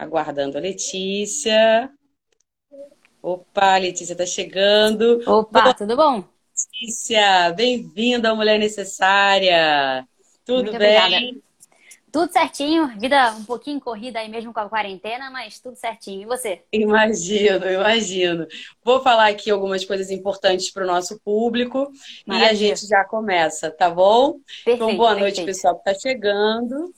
[0.00, 1.90] Aguardando a Letícia.
[3.22, 5.20] Opa, a Letícia está chegando.
[5.26, 6.24] Opa, Boa, tudo bom?
[6.72, 10.08] Letícia, bem-vinda ao Mulher Necessária.
[10.42, 10.98] Tudo Muito bem?
[10.98, 11.40] Obrigada.
[12.10, 16.22] Tudo certinho, vida um pouquinho corrida aí mesmo com a quarentena, mas tudo certinho.
[16.22, 16.62] E você?
[16.72, 18.46] Imagino, imagino.
[18.82, 21.92] Vou falar aqui algumas coisas importantes para o nosso público
[22.26, 22.48] Maravilha.
[22.48, 24.40] e a gente já começa, tá bom?
[24.64, 25.36] Perfeito, então, boa perfeito.
[25.36, 26.90] noite, pessoal que está chegando.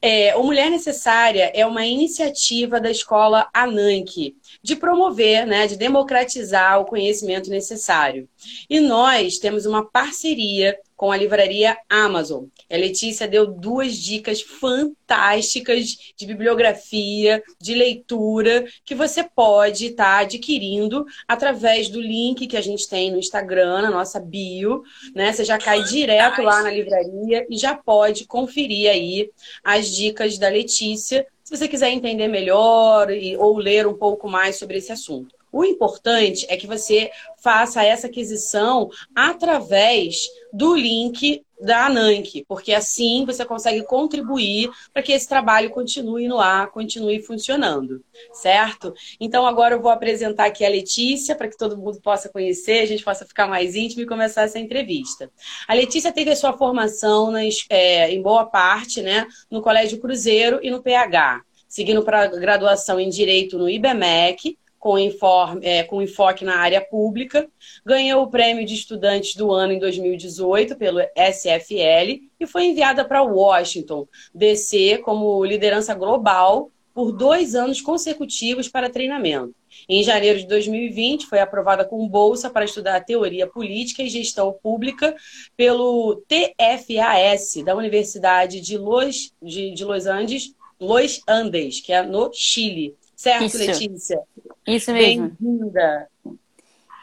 [0.00, 6.80] É, o Mulher Necessária é uma iniciativa da escola Ananke de promover, né, de democratizar
[6.80, 8.28] o conhecimento necessário.
[8.70, 12.46] E nós temos uma parceria com a livraria Amazon.
[12.68, 20.18] A Letícia deu duas dicas fantásticas de bibliografia, de leitura, que você pode estar tá
[20.18, 24.82] adquirindo através do link que a gente tem no Instagram, na nossa bio.
[25.14, 25.32] Né?
[25.32, 29.30] Você já cai direto lá na livraria e já pode conferir aí
[29.62, 33.06] as dicas da Letícia, se você quiser entender melhor
[33.38, 35.37] ou ler um pouco mais sobre esse assunto.
[35.52, 43.24] O importante é que você faça essa aquisição através do link da Ananke, porque assim
[43.24, 48.94] você consegue contribuir para que esse trabalho continue no ar, continue funcionando, certo?
[49.18, 52.86] Então agora eu vou apresentar aqui a Letícia para que todo mundo possa conhecer, a
[52.86, 55.30] gente possa ficar mais íntimo e começar essa entrevista.
[55.66, 60.60] A Letícia teve a sua formação nas, é, em boa parte, né, no Colégio Cruzeiro
[60.62, 66.44] e no PH, seguindo para graduação em Direito no IBMEC, com, informe, é, com enfoque
[66.44, 67.48] na área pública,
[67.84, 73.22] ganhou o prêmio de estudantes do ano em 2018 pelo SFL e foi enviada para
[73.22, 79.54] Washington, DC, como liderança global por dois anos consecutivos para treinamento.
[79.88, 85.14] Em janeiro de 2020, foi aprovada com bolsa para estudar teoria política e gestão pública
[85.56, 92.30] pelo TFAS, da Universidade de Los, de, de Los Andes, Los Andes, que é no
[92.32, 92.96] Chile.
[93.18, 93.58] Certo, Isso.
[93.58, 94.22] Letícia?
[94.64, 95.36] Isso mesmo.
[95.40, 96.08] Bem-vinda.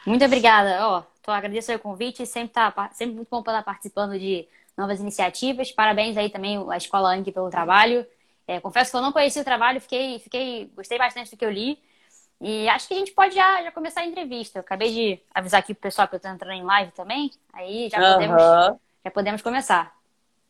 [0.06, 0.88] Muito obrigada.
[0.88, 5.70] Ó, tô agradeço o convite, sempre tá sempre muito bom estar participando de novas iniciativas.
[5.72, 8.06] Parabéns aí também à Escola Anki pelo trabalho.
[8.48, 11.50] É, confesso que eu não conheci o trabalho, fiquei, fiquei, gostei bastante do que eu
[11.50, 11.78] li.
[12.40, 14.58] E acho que a gente pode já, já começar a entrevista.
[14.58, 17.30] Eu acabei de avisar aqui pro pessoal que eu tô entrando em live também.
[17.52, 18.78] Aí já podemos, uhum.
[19.04, 19.94] já podemos começar.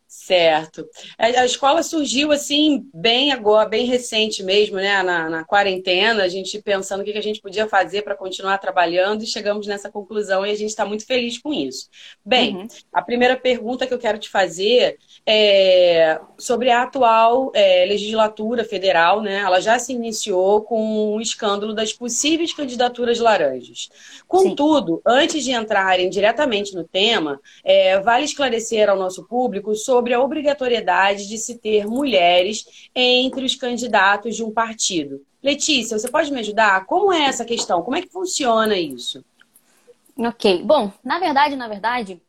[0.09, 0.89] Certo.
[1.19, 5.03] A, escola surgiu assim, bem agora, bem recente mesmo, né?
[5.03, 9.25] Na, na quarentena, a gente pensando o que a gente podia fazer para continuar trabalhando
[9.25, 11.89] e chegamos nessa conclusão e a gente está muito feliz com isso.
[12.25, 12.69] Bem, uhum.
[12.93, 14.97] a primeira pergunta que eu quero te fazer
[15.27, 19.39] é sobre a atual é, legislatura federal, né?
[19.39, 23.89] Ela já se iniciou com o escândalo das possíveis candidaturas laranjas.
[24.29, 25.03] Contudo, Sim.
[25.05, 30.21] antes de entrarem diretamente no tema, é, vale esclarecer ao nosso público sobre sobre a
[30.21, 35.25] obrigatoriedade de se ter mulheres entre os candidatos de um partido.
[35.43, 36.85] Letícia, você pode me ajudar?
[36.85, 37.83] Como é essa questão?
[37.83, 39.25] Como é que funciona isso?
[40.19, 40.63] Ok.
[40.65, 42.21] Bom, na verdade, na verdade,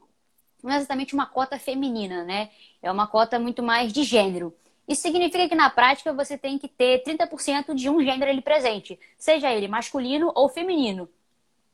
[0.64, 2.50] não é exatamente uma cota feminina, né?
[2.82, 4.54] É uma cota muito mais de gênero.
[4.88, 8.98] Isso significa que na prática você tem que ter 30% de um gênero ali presente,
[9.18, 11.10] seja ele masculino ou feminino.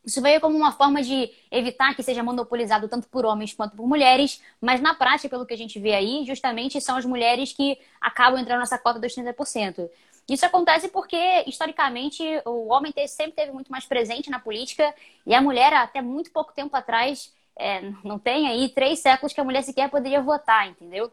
[0.05, 3.87] Isso veio como uma forma de evitar que seja monopolizado tanto por homens quanto por
[3.87, 7.77] mulheres, mas na prática, pelo que a gente vê aí, justamente são as mulheres que
[8.01, 9.89] acabam entrando nessa cota dos 30%.
[10.29, 14.93] Isso acontece porque, historicamente, o homem sempre teve muito mais presente na política
[15.25, 19.41] e a mulher, até muito pouco tempo atrás, é, não tem aí três séculos que
[19.41, 21.11] a mulher sequer poderia votar, entendeu?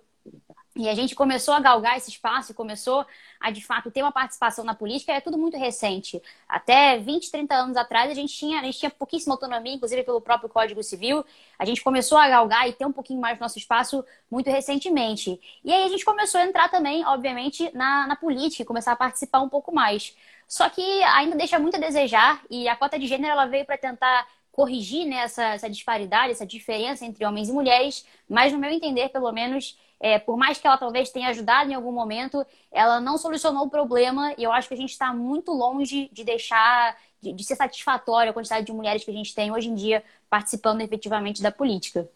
[0.76, 3.04] E a gente começou a galgar esse espaço e começou
[3.40, 5.12] a, de fato, ter uma participação na política.
[5.12, 6.22] É tudo muito recente.
[6.48, 10.20] Até 20, 30 anos atrás, a gente tinha, a gente tinha pouquíssima autonomia, inclusive pelo
[10.20, 11.24] próprio Código Civil.
[11.58, 15.40] A gente começou a galgar e ter um pouquinho mais nosso espaço muito recentemente.
[15.64, 18.96] E aí a gente começou a entrar também, obviamente, na, na política e começar a
[18.96, 20.16] participar um pouco mais.
[20.46, 23.76] Só que ainda deixa muito a desejar e a cota de gênero ela veio para
[23.76, 28.70] tentar corrigir né, essa, essa disparidade, essa diferença entre homens e mulheres, mas no meu
[28.70, 33.00] entender, pelo menos, é, por mais que ela talvez tenha ajudado em algum momento, ela
[33.00, 36.96] não solucionou o problema e eu acho que a gente está muito longe de deixar,
[37.20, 40.02] de, de ser satisfatória a quantidade de mulheres que a gente tem hoje em dia
[40.30, 42.08] participando efetivamente da política.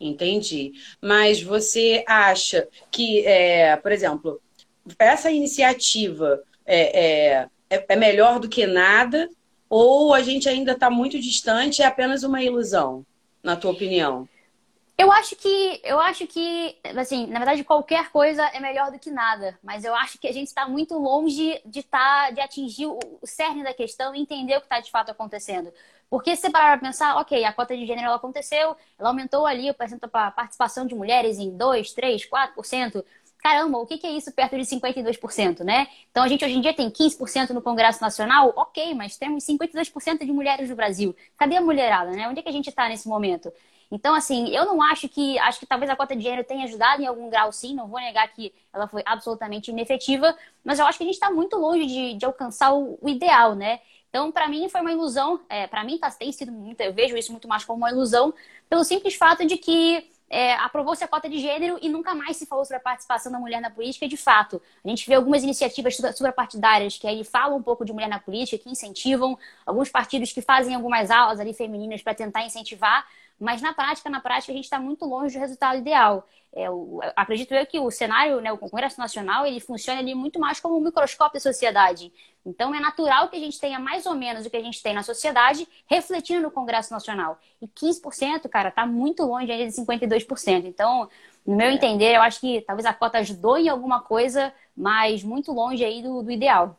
[0.00, 0.72] Entendi.
[1.02, 4.40] Mas você acha que, é, por exemplo,
[4.98, 9.28] essa iniciativa é, é, é, é melhor do que nada
[9.68, 13.04] ou a gente ainda está muito distante é apenas uma ilusão,
[13.42, 14.28] na tua opinião?
[14.96, 19.10] Eu acho que, eu acho que, assim, na verdade, qualquer coisa é melhor do que
[19.10, 19.58] nada.
[19.60, 23.64] Mas eu acho que a gente está muito longe de tá, de atingir o, cerne
[23.64, 25.72] da questão e entender o que está de fato acontecendo.
[26.08, 29.68] Porque se você parar para pensar, ok, a cota de gênero aconteceu, ela aumentou ali
[29.68, 33.04] a participação de mulheres em 2, 3, 4%.
[33.38, 35.88] caramba, o que é isso perto de 52%, né?
[36.10, 40.24] Então a gente hoje em dia tem 15% no Congresso Nacional, ok, mas temos 52%
[40.24, 41.16] de mulheres no Brasil.
[41.36, 42.28] Cadê a mulherada, né?
[42.28, 43.52] Onde é que a gente está nesse momento?
[43.94, 45.38] Então, assim, eu não acho que.
[45.38, 47.76] Acho que talvez a cota de gênero tenha ajudado em algum grau, sim.
[47.76, 51.30] Não vou negar que ela foi absolutamente inefetiva, mas eu acho que a gente está
[51.30, 53.78] muito longe de, de alcançar o, o, ideal, né?
[54.10, 55.40] Então, para mim, foi uma ilusão.
[55.48, 56.80] É, para mim, tá, tem sido muito.
[56.80, 58.34] Eu vejo isso muito mais como uma ilusão,
[58.68, 62.46] pelo simples fato de que é, aprovou-se a cota de gênero e nunca mais se
[62.46, 64.60] falou sobre a participação da mulher na política, de fato.
[64.84, 68.60] A gente vê algumas iniciativas suprapartidárias que aí falam um pouco de mulher na política,
[68.60, 73.06] que incentivam, alguns partidos que fazem algumas aulas ali femininas para tentar incentivar,
[73.38, 76.26] mas na prática, na prática, a gente está muito longe do resultado ideal.
[76.56, 80.38] É, o, acredito eu que o cenário, né, o Congresso Nacional, ele funciona ali muito
[80.38, 82.12] mais como um microscópio da sociedade.
[82.46, 84.94] Então, é natural que a gente tenha mais ou menos o que a gente tem
[84.94, 87.38] na sociedade refletindo no Congresso Nacional.
[87.60, 90.66] E 15%, cara, está muito longe ainda de 52%.
[90.66, 91.08] Então,
[91.44, 91.72] no meu é.
[91.72, 96.02] entender, eu acho que talvez a cota ajudou em alguma coisa, mas muito longe aí
[96.02, 96.78] do, do ideal.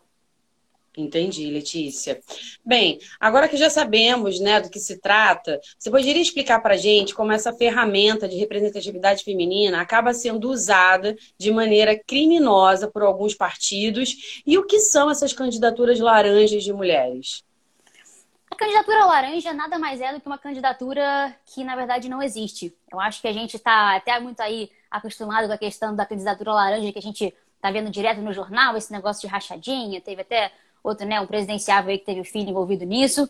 [0.98, 2.22] Entendi, Letícia.
[2.64, 6.78] Bem, agora que já sabemos né, do que se trata, você poderia explicar para a
[6.78, 13.34] gente como essa ferramenta de representatividade feminina acaba sendo usada de maneira criminosa por alguns
[13.34, 17.44] partidos e o que são essas candidaturas laranjas de mulheres?
[18.50, 22.74] A candidatura laranja nada mais é do que uma candidatura que, na verdade, não existe.
[22.90, 26.54] Eu acho que a gente está até muito aí acostumado com a questão da candidatura
[26.54, 30.54] laranja, que a gente está vendo direto no jornal, esse negócio de rachadinha, teve até
[30.88, 33.30] outro, né, um presidenciável aí que teve filho envolvido nisso.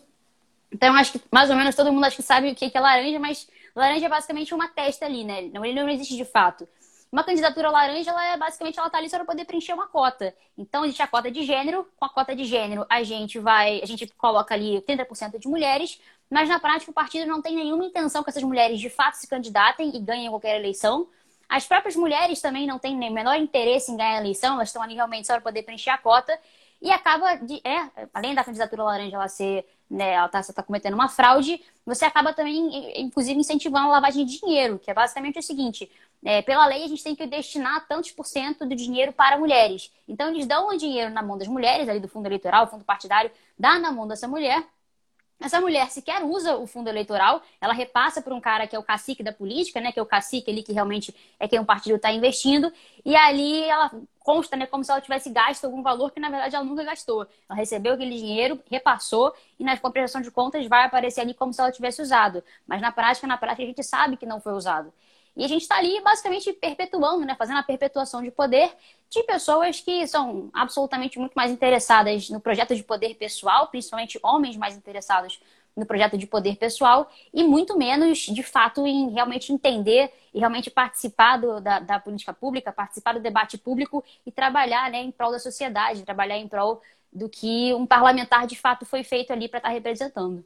[0.72, 3.18] Então, acho que mais ou menos todo mundo acho que sabe o que é laranja,
[3.18, 5.42] mas laranja é basicamente uma testa ali, né?
[5.52, 6.68] Não, ele não existe de fato.
[7.10, 10.34] Uma candidatura laranja, ela é basicamente ela tá ali só para poder preencher uma cota.
[10.58, 11.86] Então, existe a cota de gênero.
[11.96, 16.00] Com a cota de gênero, a gente vai, a gente coloca ali 30% de mulheres,
[16.28, 19.28] mas na prática o partido não tem nenhuma intenção que essas mulheres de fato se
[19.28, 21.08] candidatem e ganhem qualquer eleição.
[21.48, 24.82] As próprias mulheres também não têm nem menor interesse em ganhar a eleição, elas estão
[24.82, 26.36] ali realmente só para poder preencher a cota.
[26.86, 27.60] E acaba de.
[27.64, 29.66] É, além da candidatura laranja ela ser.
[29.90, 34.40] Né, ela está tá cometendo uma fraude, você acaba também, inclusive, incentivando a lavagem de
[34.40, 35.90] dinheiro, que é basicamente o seguinte:
[36.24, 39.92] é, pela lei, a gente tem que destinar tantos por cento do dinheiro para mulheres.
[40.08, 43.30] Então, eles dão o dinheiro na mão das mulheres, ali do fundo eleitoral, fundo partidário,
[43.58, 44.64] dá na mão dessa mulher,
[45.40, 48.82] essa mulher sequer usa o fundo eleitoral, ela repassa por um cara que é o
[48.82, 49.92] cacique da política, né?
[49.92, 52.72] Que é o cacique ali que realmente é quem o partido está investindo,
[53.04, 53.90] e ali ela
[54.20, 57.28] consta, né, como se ela tivesse gasto algum valor que na verdade ela nunca gastou.
[57.48, 61.60] Ela recebeu aquele dinheiro, repassou e na compreensão de contas vai aparecer ali como se
[61.60, 62.42] ela tivesse usado.
[62.66, 64.92] Mas na prática, na prática a gente sabe que não foi usado.
[65.36, 68.72] E a gente está ali basicamente perpetuando, né, fazendo a perpetuação de poder
[69.10, 74.56] de pessoas que são absolutamente muito mais interessadas no projeto de poder pessoal, principalmente homens
[74.56, 75.40] mais interessados
[75.76, 80.70] no projeto de poder pessoal, e muito menos, de fato, em realmente entender e realmente
[80.70, 85.30] participar do, da, da, política pública, participar do debate público e trabalhar né, em prol
[85.30, 86.80] da sociedade, trabalhar em prol
[87.12, 90.44] do que um parlamentar de fato foi feito ali para estar tá representando.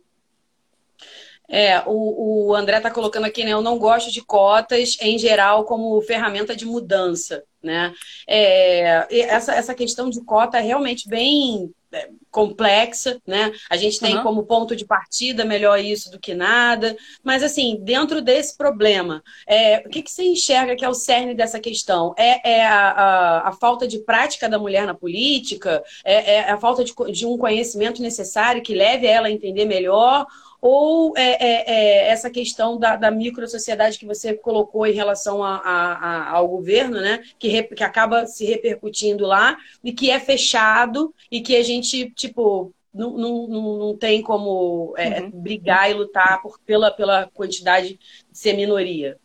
[1.51, 3.53] É, o, o André está colocando aqui, né?
[3.53, 7.93] Eu não gosto de cotas em geral como ferramenta de mudança, né?
[8.27, 13.53] É, essa, essa questão de cota é realmente bem é, complexa, né?
[13.69, 14.23] A gente tem uhum.
[14.23, 19.83] como ponto de partida melhor isso do que nada, mas assim, dentro desse problema, é,
[19.85, 22.15] o que, que você enxerga que é o cerne dessa questão?
[22.17, 25.83] É, é a, a, a, falta de prática da mulher na política?
[26.05, 30.27] É, é a falta de, de um conhecimento necessário que leve ela a entender melhor?
[30.61, 35.57] Ou é, é, é essa questão da, da micro-sociedade que você colocou em relação a,
[35.57, 37.23] a, a, ao governo, né?
[37.39, 42.11] Que, re, que acaba se repercutindo lá e que é fechado e que a gente,
[42.11, 45.31] tipo, não, não, não tem como é, uhum.
[45.31, 47.99] brigar e lutar por, pela, pela quantidade
[48.31, 49.19] de ser minoria.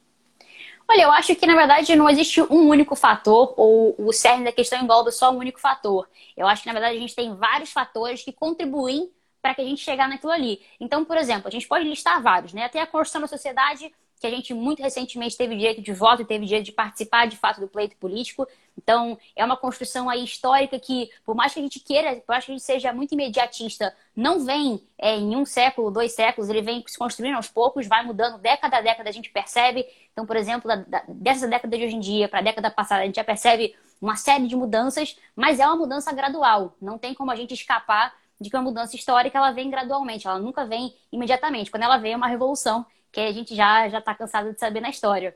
[0.88, 4.52] Olha, eu acho que na verdade não existe um único fator, ou o cerne da
[4.52, 6.08] questão engloba só um único fator.
[6.38, 9.10] Eu acho que na verdade a gente tem vários fatores que contribuem
[9.46, 10.60] para que a gente chegar naquilo ali.
[10.80, 12.64] Então, por exemplo, a gente pode listar vários, né?
[12.64, 16.26] Até a construção da sociedade, que a gente muito recentemente teve direito de voto e
[16.26, 18.48] teve direito de participar de fato do pleito político.
[18.76, 22.44] Então, é uma construção aí histórica que, por mais que a gente queira, por mais
[22.44, 26.64] que a gente seja muito imediatista, não vem é, em um século, dois séculos, ele
[26.64, 29.86] vem se construindo aos poucos, vai mudando década a década, a gente percebe.
[30.12, 33.04] Então, por exemplo, da, da, dessa década de hoje em dia para a década passada,
[33.04, 36.76] a gente já percebe uma série de mudanças, mas é uma mudança gradual.
[36.82, 40.40] Não tem como a gente escapar de que uma mudança histórica ela vem gradualmente, ela
[40.40, 41.72] nunca vem imediatamente.
[41.72, 44.82] Quando ela vem é uma revolução, que a gente já já está cansado de saber
[44.82, 45.36] na história.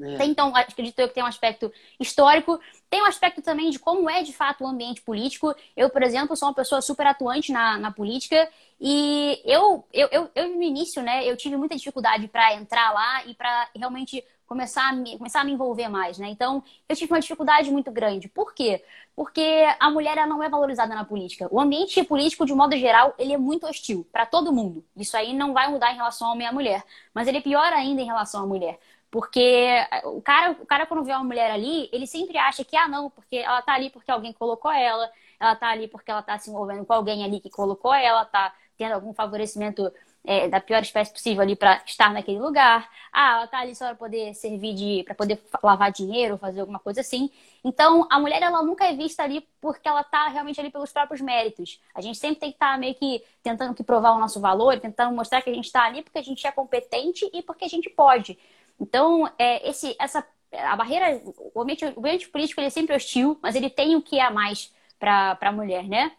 [0.00, 0.16] É.
[0.16, 2.60] Tem, então, acredito eu que tem um aspecto histórico,
[2.90, 5.54] tem um aspecto também de como é de fato o ambiente político.
[5.76, 8.48] Eu, por exemplo, sou uma pessoa super atuante na, na política
[8.78, 13.24] e eu, eu, eu, eu, no início, né, eu tive muita dificuldade para entrar lá
[13.24, 16.28] e para realmente começar a, me, começar a me envolver mais, né?
[16.28, 18.28] Então, eu tive uma dificuldade muito grande.
[18.28, 18.82] Por quê?
[19.14, 19.42] Porque
[19.80, 21.48] a mulher não é valorizada na política.
[21.50, 24.84] O ambiente político, de modo geral, ele é muito hostil para todo mundo.
[24.96, 26.84] Isso aí não vai mudar em relação ao homem e à mulher.
[27.12, 28.78] Mas ele é pior ainda em relação à mulher.
[29.16, 29.72] Porque
[30.04, 33.08] o cara, o cara, quando vê uma mulher ali, ele sempre acha que, ah, não,
[33.08, 36.50] porque ela tá ali porque alguém colocou ela, ela tá ali porque ela tá se
[36.50, 39.90] envolvendo com alguém ali que colocou ela, tá tendo algum favorecimento
[40.22, 42.90] é, da pior espécie possível ali para estar naquele lugar.
[43.10, 45.02] Ah, ela tá ali só para poder servir de.
[45.04, 47.30] para poder lavar dinheiro, fazer alguma coisa assim.
[47.64, 51.22] Então, a mulher, ela nunca é vista ali porque ela tá realmente ali pelos próprios
[51.22, 51.80] méritos.
[51.94, 54.78] A gente sempre tem que estar tá meio que tentando que provar o nosso valor,
[54.78, 57.68] tentando mostrar que a gente está ali porque a gente é competente e porque a
[57.68, 58.38] gente pode.
[58.80, 61.20] Então, é, esse, essa, a barreira,
[61.54, 64.30] o ambiente, o ambiente político ele é sempre hostil, mas ele tem o que a
[64.30, 66.12] mais para a mulher, né?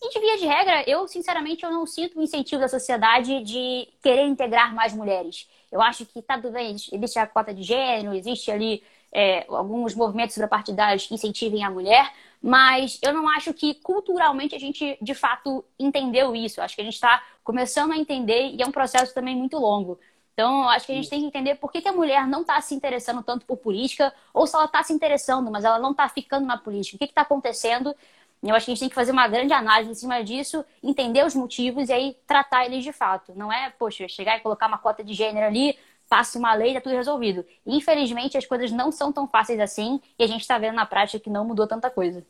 [0.00, 3.88] E de via de regra, eu sinceramente eu não sinto o incentivo da sociedade de
[4.02, 5.46] querer integrar mais mulheres.
[5.70, 9.94] Eu acho que tá tudo bem, existe a cota de gênero, existe ali é, alguns
[9.94, 15.14] movimentos suprapartidários que incentivem a mulher, mas eu não acho que culturalmente a gente de
[15.14, 16.60] fato entendeu isso.
[16.60, 19.58] Eu acho que a gente está começando a entender e é um processo também muito
[19.58, 19.98] longo.
[20.32, 22.60] Então, acho que a gente tem que entender por que, que a mulher não está
[22.60, 26.08] se interessando tanto por política, ou se ela está se interessando, mas ela não está
[26.08, 26.96] ficando na política.
[26.96, 27.94] O que está acontecendo?
[28.42, 31.24] Eu acho que a gente tem que fazer uma grande análise em cima disso, entender
[31.24, 33.32] os motivos e aí tratar eles de fato.
[33.36, 36.80] Não é, poxa, chegar e colocar uma cota de gênero ali, passa uma lei tá
[36.80, 37.44] tudo resolvido.
[37.64, 41.22] Infelizmente, as coisas não são tão fáceis assim e a gente está vendo na prática
[41.22, 42.24] que não mudou tanta coisa.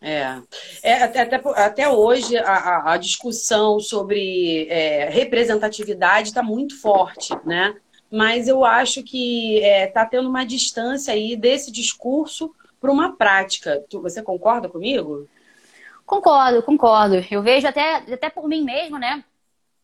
[0.00, 0.40] É,
[0.82, 7.74] é até, até, até hoje a, a discussão sobre é, representatividade está muito forte, né?
[8.10, 13.16] Mas eu acho que está é, tá tendo uma distância aí desse discurso para uma
[13.16, 13.84] prática.
[13.88, 15.28] Tu, você concorda comigo?
[16.06, 17.16] Concordo, concordo.
[17.30, 19.22] Eu vejo até, até por mim mesmo, né?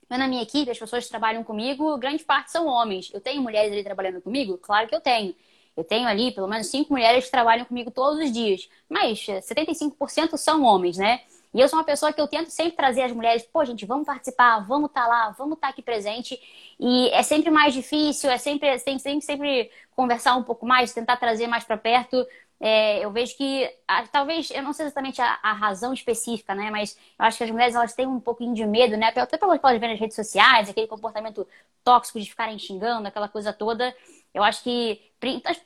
[0.08, 3.10] Na minha equipe, as pessoas que trabalham comigo, grande parte são homens.
[3.12, 4.56] Eu tenho mulheres ali trabalhando comigo?
[4.58, 5.34] Claro que eu tenho.
[5.76, 10.36] Eu tenho ali pelo menos cinco mulheres que trabalham comigo todos os dias, mas 75%
[10.36, 11.20] são homens, né?
[11.54, 14.04] E eu sou uma pessoa que eu tento sempre trazer as mulheres, pô, gente, vamos
[14.04, 16.36] participar, vamos estar tá lá, vamos estar tá aqui presente.
[16.80, 21.16] E é sempre mais difícil, é sempre, tem sempre, sempre conversar um pouco mais, tentar
[21.16, 22.26] trazer mais para perto.
[22.66, 23.70] É, eu vejo que,
[24.10, 26.70] talvez, eu não sei exatamente a, a, razão específica, né?
[26.70, 29.08] Mas eu acho que as mulheres elas têm um pouquinho de medo, né?
[29.08, 31.46] Até pelo que pode ver nas redes sociais, aquele comportamento
[31.84, 33.94] tóxico de ficarem xingando, aquela coisa toda.
[34.32, 34.98] Eu acho que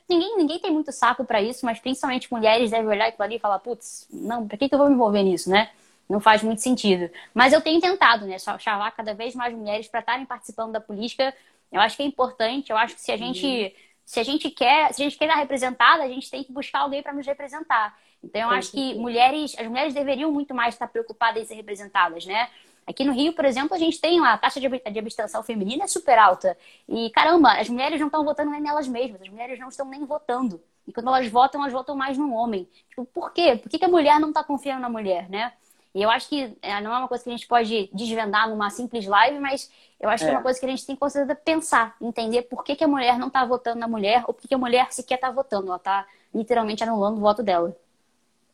[0.09, 3.39] ninguém, ninguém tem muito saco para isso, mas principalmente mulheres devem olhar aquilo ali e
[3.39, 5.69] falar, putz, não, pra que, que eu vou me envolver nisso, né?
[6.09, 7.09] Não faz muito sentido.
[7.33, 8.35] Mas eu tenho tentado, né?
[8.59, 11.33] Chamar cada vez mais mulheres para estarem participando da política.
[11.71, 12.71] Eu acho que é importante.
[12.71, 13.71] Eu acho que se a gente, uhum.
[14.09, 16.79] Se a gente quer, se a gente quer estar representada, a gente tem que buscar
[16.79, 17.95] alguém para nos representar.
[18.23, 22.25] Então eu acho que mulheres, as mulheres deveriam muito mais estar preocupadas em ser representadas,
[22.25, 22.49] né?
[22.87, 26.17] Aqui no Rio, por exemplo, a gente tem a taxa de abstenção feminina é super
[26.17, 26.57] alta.
[26.87, 30.03] E caramba, as mulheres não estão votando nem nelas mesmas, as mulheres não estão nem
[30.03, 30.59] votando.
[30.87, 32.67] E quando elas votam, elas votam mais no homem.
[32.89, 33.59] Tipo, por quê?
[33.61, 35.53] Por que, que a mulher não está confiando na mulher, né?
[35.99, 38.69] E eu acho que é, não é uma coisa que a gente pode desvendar numa
[38.69, 40.27] simples live, mas eu acho é.
[40.27, 42.87] que é uma coisa que a gente tem que pensar, entender por que, que a
[42.87, 45.67] mulher não está votando na mulher ou por que, que a mulher sequer está votando.
[45.67, 47.75] Ela está literalmente anulando o voto dela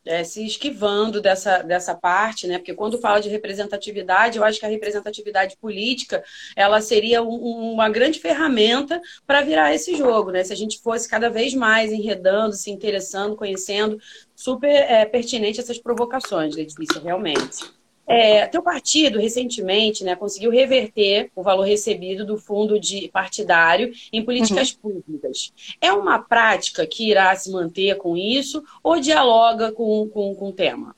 [0.06, 2.58] é, se esquivando dessa, dessa parte, né?
[2.58, 6.24] Porque quando fala de representatividade, eu acho que a representatividade política
[6.54, 10.44] ela seria um, uma grande ferramenta para virar esse jogo, né?
[10.44, 13.98] Se a gente fosse cada vez mais enredando, se interessando, conhecendo,
[14.36, 17.64] super é, pertinente essas provocações, Letícia, realmente.
[18.06, 24.24] É, teu partido, recentemente, né, conseguiu reverter o valor recebido do fundo de partidário em
[24.24, 25.02] políticas uhum.
[25.02, 25.52] públicas.
[25.80, 30.52] É uma prática que irá se manter com isso ou dialoga com, com, com o
[30.52, 30.94] tema?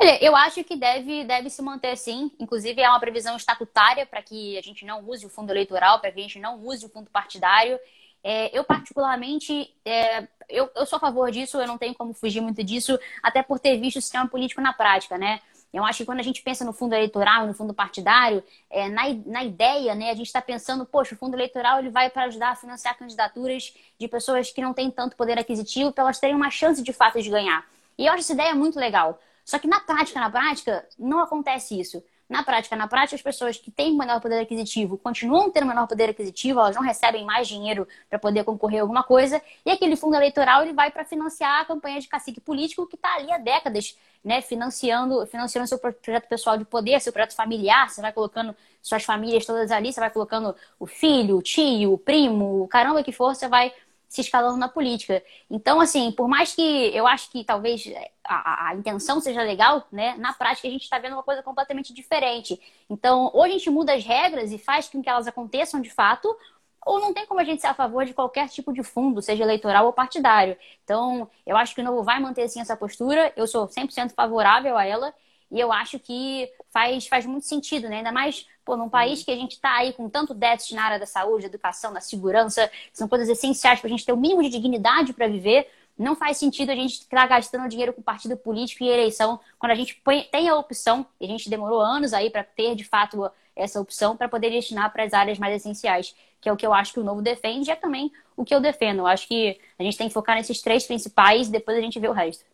[0.00, 2.30] Olha, eu acho que deve, deve se manter sim.
[2.38, 6.12] Inclusive, é uma previsão estatutária para que a gente não use o fundo eleitoral, para
[6.12, 7.78] que a gente não use o fundo partidário.
[8.22, 12.40] É, eu, particularmente, é, eu, eu sou a favor disso, eu não tenho como fugir
[12.40, 15.40] muito disso, até por ter visto o sistema político na prática, né?
[15.72, 19.02] Eu acho que quando a gente pensa no fundo eleitoral, no fundo partidário, é, na,
[19.24, 22.50] na ideia, né, a gente está pensando, poxa, o fundo eleitoral ele vai para ajudar
[22.50, 26.50] a financiar candidaturas de pessoas que não têm tanto poder aquisitivo para elas terem uma
[26.50, 27.64] chance de fato de ganhar.
[27.96, 29.20] E eu acho essa ideia muito legal.
[29.44, 32.02] Só que na prática, na prática, não acontece isso.
[32.30, 36.10] Na prática, na prática, as pessoas que têm menor poder aquisitivo continuam tendo menor poder
[36.10, 40.14] aquisitivo, elas não recebem mais dinheiro para poder concorrer a alguma coisa, e aquele fundo
[40.14, 43.98] eleitoral ele vai para financiar a campanha de cacique político que está ali há décadas,
[44.24, 49.02] né, financiando, financiando seu projeto pessoal de poder, seu projeto familiar, você vai colocando suas
[49.02, 53.34] famílias todas ali, você vai colocando o filho, o tio, o primo, caramba que for,
[53.34, 53.72] você vai
[54.10, 55.22] se escalando na política.
[55.48, 57.84] Então, assim, por mais que eu acho que talvez
[58.24, 60.16] a, a intenção seja legal, né?
[60.18, 62.60] Na prática a gente está vendo uma coisa completamente diferente.
[62.90, 66.36] Então, ou a gente muda as regras e faz com que elas aconteçam de fato,
[66.84, 69.44] ou não tem como a gente ser a favor de qualquer tipo de fundo, seja
[69.44, 70.56] eleitoral ou partidário.
[70.82, 73.32] Então, eu acho que o Novo vai manter assim essa postura.
[73.36, 75.14] Eu sou 100% favorável a ela.
[75.50, 77.98] E eu acho que faz, faz muito sentido, né?
[77.98, 80.98] Ainda mais pô, num país que a gente está aí com tanto déficit na área
[80.98, 84.42] da saúde, da educação, da segurança, são coisas essenciais para a gente ter o mínimo
[84.42, 85.68] de dignidade para viver.
[85.98, 89.74] Não faz sentido a gente estar gastando dinheiro com partido político e eleição quando a
[89.74, 93.80] gente tem a opção, e a gente demorou anos aí para ter de fato essa
[93.80, 96.92] opção para poder destinar para as áreas mais essenciais, que é o que eu acho
[96.94, 99.00] que o novo defende e é também o que eu defendo.
[99.00, 101.98] Eu acho que a gente tem que focar nesses três principais e depois a gente
[101.98, 102.44] vê o resto.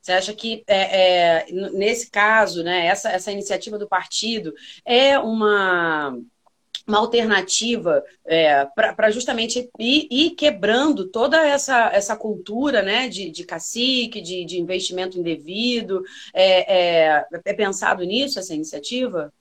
[0.00, 4.54] Você acha que, é, é, nesse caso, né, essa, essa iniciativa do partido
[4.84, 6.16] é uma,
[6.86, 13.44] uma alternativa é, para justamente ir, ir, quebrando toda essa, essa cultura né, de, de
[13.44, 16.02] cacique, de, de investimento indevido?
[16.32, 19.32] É, é, é, pensado nisso, essa iniciativa?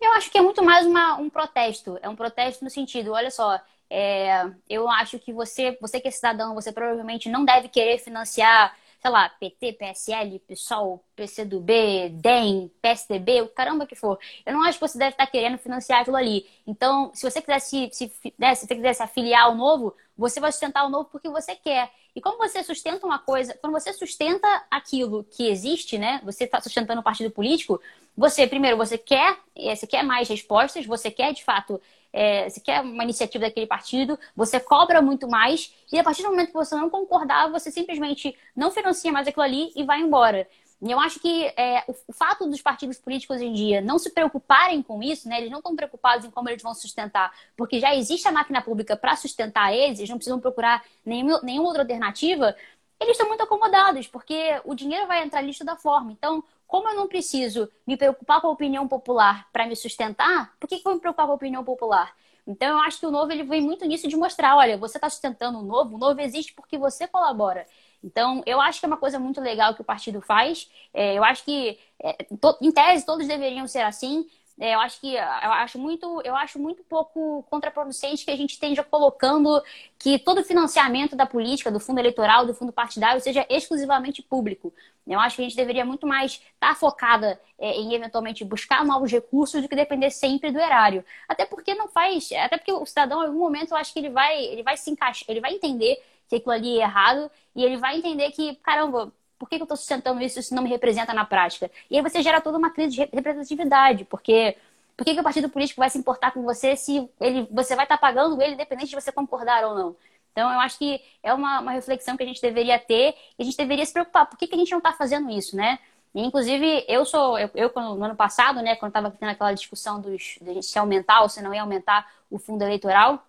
[0.00, 1.98] Eu acho que é muito mais uma, um protesto.
[2.00, 6.10] É um protesto no sentido, olha só, é, eu acho que você, você que é
[6.10, 8.74] cidadão, você provavelmente não deve querer financiar
[9.08, 14.18] sei lá, PT, PSL, PSOL, PCdoB, DEM, PSDB, o caramba que for.
[14.44, 16.46] Eu não acho que você deve estar querendo financiar aquilo ali.
[16.66, 20.40] Então, se você quiser se, se, né, se você quiser se afiliar ao novo, você
[20.40, 21.90] vai sustentar o novo porque você quer.
[22.14, 26.20] E como você sustenta uma coisa, quando você sustenta aquilo que existe, né?
[26.24, 27.80] Você está sustentando um partido político,
[28.16, 31.80] você, primeiro, você quer, eh, você quer mais respostas, você quer, de fato,
[32.12, 36.30] é, você quer uma iniciativa daquele partido, você cobra muito mais, e a partir do
[36.30, 40.48] momento que você não concordar, você simplesmente não financia mais aquilo ali e vai embora.
[40.80, 43.98] E eu acho que é, o, o, fato dos partidos políticos hoje em dia não
[43.98, 45.38] se preocuparem com isso, né?
[45.38, 48.96] Eles não estão preocupados em como eles vão sustentar, porque já existe a máquina pública
[48.96, 52.54] para sustentar eles, eles não precisam procurar nenhum, nenhuma outra alternativa.
[53.00, 56.12] Eles estão muito acomodados, porque o dinheiro vai entrar ali de toda forma.
[56.12, 60.68] Então, como eu não preciso me preocupar com a opinião popular para me sustentar, por
[60.68, 62.14] que, que eu vou me preocupar com a opinião popular?
[62.46, 65.10] Então, eu acho que o novo ele vem muito nisso de mostrar: olha, você está
[65.10, 67.66] sustentando o novo, o novo existe porque você colabora.
[68.02, 70.70] Então, eu acho que é uma coisa muito legal que o partido faz.
[70.94, 72.16] É, eu acho que, é,
[72.62, 74.26] em tese, todos deveriam ser assim.
[74.60, 78.54] É, eu acho que eu acho muito eu acho muito pouco contraproducente que a gente
[78.54, 79.62] esteja colocando
[79.96, 84.72] que todo o financiamento da política, do fundo eleitoral, do fundo partidário seja exclusivamente público.
[85.06, 88.84] Eu acho que a gente deveria muito mais estar tá focada é, em eventualmente buscar
[88.84, 91.04] novos recursos do que depender sempre do erário.
[91.28, 94.10] Até porque não faz, até porque o cidadão em algum momento eu acho que ele
[94.10, 97.76] vai ele vai se encaixar, ele vai entender que aquilo ali é errado e ele
[97.76, 101.24] vai entender que caramba por que, eu estou sustentando isso se não me representa na
[101.24, 101.70] prática?
[101.90, 104.56] E aí você gera toda uma crise de representatividade, porque
[104.96, 107.84] por que, que o partido político vai se importar com você se ele, você vai
[107.84, 109.96] estar tá pagando ele independente de você concordar ou não?
[110.32, 113.44] Então, eu acho que é uma, uma reflexão que a gente deveria ter e a
[113.44, 114.26] gente deveria se preocupar.
[114.26, 115.78] Por que, que a gente não está fazendo isso, né?
[116.14, 120.00] E, inclusive, eu sou, eu, eu no ano passado, né, quando estava tendo aquela discussão
[120.00, 123.24] dos, de se aumentar ou se não ia aumentar o fundo eleitoral,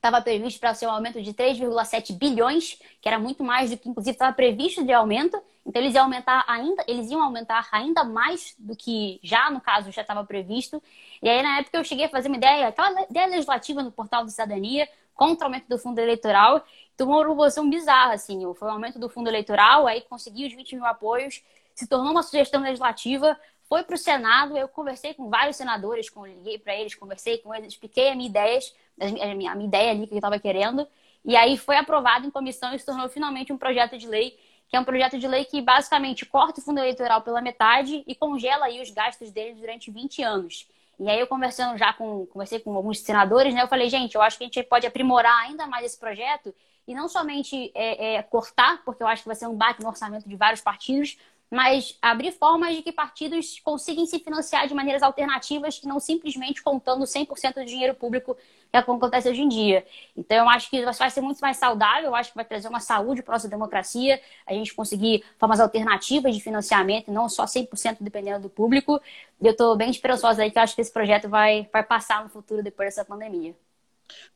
[0.00, 3.88] estava previsto para ser um aumento de 3,7 bilhões, que era muito mais do que
[3.88, 5.40] inclusive estava previsto de aumento.
[5.64, 9.92] Então eles iam aumentar ainda, eles iam aumentar ainda mais do que já no caso
[9.92, 10.82] já estava previsto.
[11.22, 14.24] E aí na época eu cheguei a fazer uma ideia, aquela ideia legislativa no portal
[14.24, 16.64] de cidadania contra o aumento do fundo eleitoral,
[16.96, 18.40] tomou uma proporção bizarra assim.
[18.54, 21.42] Foi o um aumento do fundo eleitoral, aí consegui os 20 mil apoios,
[21.74, 23.38] se tornou uma sugestão legislativa,
[23.70, 27.68] foi para o Senado, eu conversei com vários senadores, liguei para eles, conversei com eles,
[27.68, 30.86] expliquei as minhas ideias a minha, a minha ideia ali que eu estava querendo.
[31.24, 34.76] E aí foi aprovado em comissão e se tornou finalmente um projeto de lei, que
[34.76, 38.66] é um projeto de lei que basicamente corta o fundo eleitoral pela metade e congela
[38.66, 40.66] aí os gastos dele durante 20 anos.
[40.98, 43.62] E aí eu conversando já com, conversei com alguns senadores, né?
[43.62, 46.54] Eu falei, gente, eu acho que a gente pode aprimorar ainda mais esse projeto
[46.86, 49.88] e não somente é, é, cortar, porque eu acho que vai ser um baque no
[49.88, 51.16] orçamento de vários partidos,
[51.50, 56.62] mas abrir formas de que partidos consigam se financiar de maneiras alternativas que não simplesmente
[56.62, 58.36] contando 100% do dinheiro público
[58.70, 59.84] que é como acontece hoje em dia.
[60.16, 62.80] Então, eu acho que vai ser muito mais saudável, eu acho que vai trazer uma
[62.80, 67.98] saúde para a nossa democracia, a gente conseguir formas alternativas de financiamento, não só 100%
[68.00, 69.00] dependendo do público.
[69.40, 72.30] Eu estou bem esperançosa aí que eu acho que esse projeto vai, vai passar no
[72.30, 73.54] futuro depois dessa pandemia.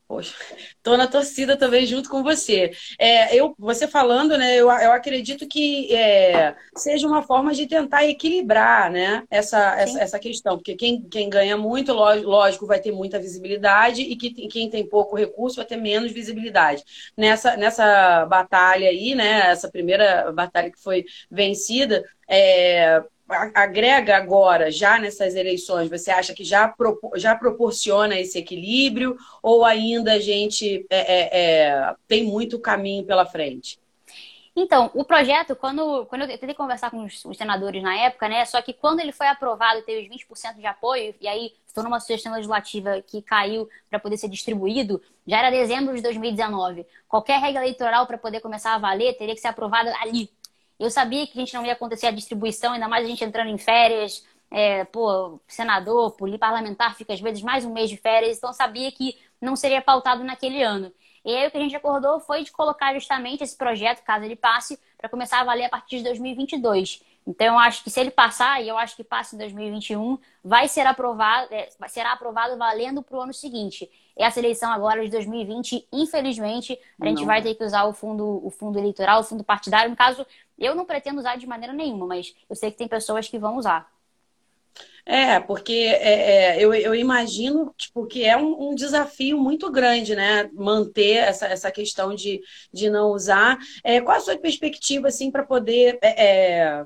[0.07, 0.35] Poxa,
[0.83, 2.71] tô na torcida também junto com você.
[2.99, 4.55] É, eu, você falando, né?
[4.55, 9.23] Eu, eu acredito que é, seja uma forma de tentar equilibrar, né?
[9.31, 14.15] Essa, essa, essa, questão, porque quem, quem ganha muito, lógico, vai ter muita visibilidade e
[14.15, 16.83] que, quem tem pouco recurso vai ter menos visibilidade.
[17.17, 19.49] Nessa, nessa batalha aí, né?
[19.49, 26.43] Essa primeira batalha que foi vencida, é, agrega agora, já nessas eleições, você acha que
[26.43, 26.73] já,
[27.15, 33.25] já proporciona esse equilíbrio ou ainda a gente é, é, é, tem muito caminho pela
[33.25, 33.79] frente?
[34.55, 38.45] Então, o projeto, quando, quando eu tentei conversar com os, os, senadores na época, né?
[38.45, 41.83] Só que quando ele foi aprovado e teve os 20% de apoio, e aí estou
[41.83, 46.85] numa sugestão legislativa que caiu para poder ser distribuído, já era dezembro de 2019.
[47.05, 50.29] Qualquer regra eleitoral para poder começar a valer teria que ser aprovada ali,
[50.79, 53.49] eu sabia que a gente não ia acontecer a distribuição, ainda mais a gente entrando
[53.49, 54.25] em férias.
[54.51, 59.17] É, pô, senador, parlamentar fica às vezes mais um mês de férias, então sabia que
[59.41, 60.93] não seria pautado naquele ano.
[61.25, 64.35] E aí o que a gente acordou foi de colocar justamente esse projeto, caso ele
[64.35, 67.01] passe, para começar a valer a partir de 2022.
[67.27, 70.67] Então, eu acho que se ele passar, e eu acho que passe em 2021, vai
[70.67, 73.89] ser aprovado, é, será aprovado valendo para o ano seguinte.
[74.15, 77.25] Essa eleição agora de 2020, infelizmente, a gente não.
[77.25, 79.89] vai ter que usar o fundo, o fundo eleitoral, o fundo partidário.
[79.89, 80.25] No caso,
[80.57, 83.57] eu não pretendo usar de maneira nenhuma, mas eu sei que tem pessoas que vão
[83.57, 83.89] usar.
[85.05, 90.15] É, porque é, é, eu, eu imagino tipo, que é um, um, desafio muito grande,
[90.15, 90.49] né?
[90.53, 92.41] Manter essa, essa questão de,
[92.73, 93.57] de não usar.
[93.83, 96.85] É, qual a sua perspectiva, assim, para poder é, é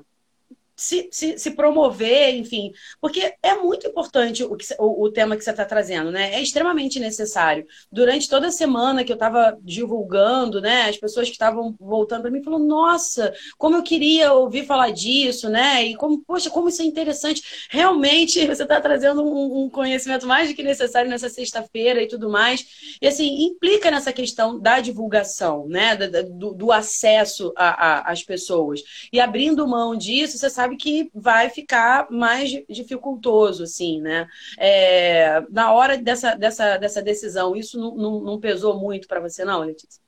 [0.80, 5.44] se, se, se, promover, enfim, porque é muito importante o, que, o, o tema que
[5.44, 6.32] você está trazendo, né?
[6.32, 7.66] É extremamente necessário.
[7.92, 12.30] Durante toda a semana que eu estava divulgando, né, as pessoas que estavam voltando para
[12.30, 15.84] mim falaram: Nossa, como eu queria ouvir falar disso, né?
[15.84, 17.42] E como, poxa, como isso é interessante.
[17.68, 22.30] Realmente você está trazendo um, um, conhecimento mais do que necessário nessa sexta-feira e tudo
[22.30, 22.96] mais.
[23.02, 25.94] E assim, implica nessa questão da divulgação, né?
[25.94, 28.82] Do, do acesso às pessoas.
[29.12, 34.28] E abrindo mão disso, você sabe sabe que vai ficar mais dificultoso, assim, né?
[34.58, 39.44] É, na hora dessa, dessa, dessa decisão, isso não, não, não pesou muito para você,
[39.44, 40.00] não, Letícia?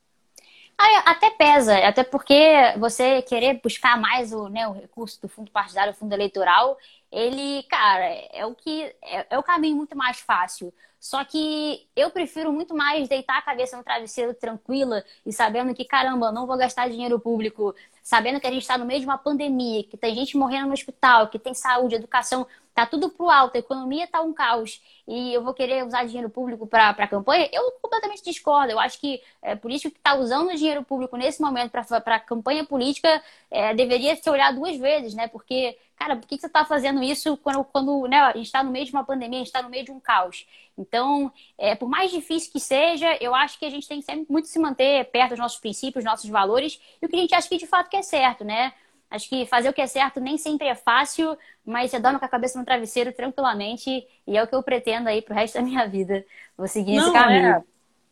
[0.79, 2.35] Ah, até pesa, até porque
[2.79, 6.77] você querer buscar mais o, né, o recurso do fundo partidário, o fundo eleitoral,
[7.11, 10.73] ele, cara, é o que é, é o caminho muito mais fácil.
[10.99, 15.85] Só que eu prefiro muito mais deitar a cabeça no travesseiro tranquila e sabendo que,
[15.85, 19.17] caramba, não vou gastar dinheiro público, sabendo que a gente está no meio de uma
[19.17, 23.57] pandemia, que tem gente morrendo no hospital, que tem saúde, educação, tá tudo pro alto,
[23.57, 27.71] a economia tá um caos e eu vou querer usar dinheiro público para campanha, eu
[27.83, 28.73] completamente discordo.
[28.73, 33.23] Eu acho que é isso que tá usando dinheiro público nesse momento para campanha política
[33.51, 35.29] é, deveria ser olhado duas vezes, né?
[35.29, 38.73] Porque cara, por que, você está fazendo isso quando, quando né, a gente está no
[38.73, 40.47] meio de uma pandemia, a gente está no meio de um caos?
[40.77, 44.27] Então, é, por mais difícil que seja, eu acho que a gente tem que sempre
[44.29, 47.49] muito se manter perto dos nossos princípios, nossos valores e o que a gente acha
[47.49, 48.73] que de fato que é certo, né?
[49.11, 52.25] Acho que fazer o que é certo nem sempre é fácil, mas você dorme com
[52.25, 55.63] a cabeça no travesseiro tranquilamente e é o que eu pretendo aí pro resto da
[55.63, 56.25] minha vida.
[56.57, 57.47] Vou seguir Não, esse caminho.
[57.49, 57.63] É.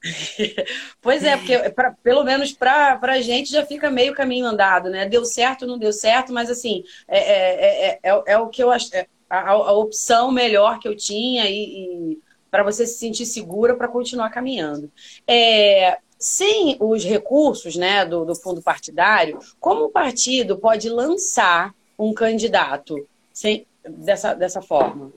[1.01, 5.09] pois é, porque pra, pelo menos para a gente já fica meio caminho andado, né?
[5.09, 8.71] Deu certo, não deu certo, mas assim, é, é, é, é, é o que eu
[8.71, 8.90] acho,
[9.29, 12.19] a, a, opção melhor que eu tinha e, e
[12.51, 14.90] para você se sentir segura para continuar caminhando.
[15.27, 22.13] É, sem os recursos né, do, do fundo partidário, como o partido pode lançar um
[22.13, 25.11] candidato sem, dessa, dessa forma?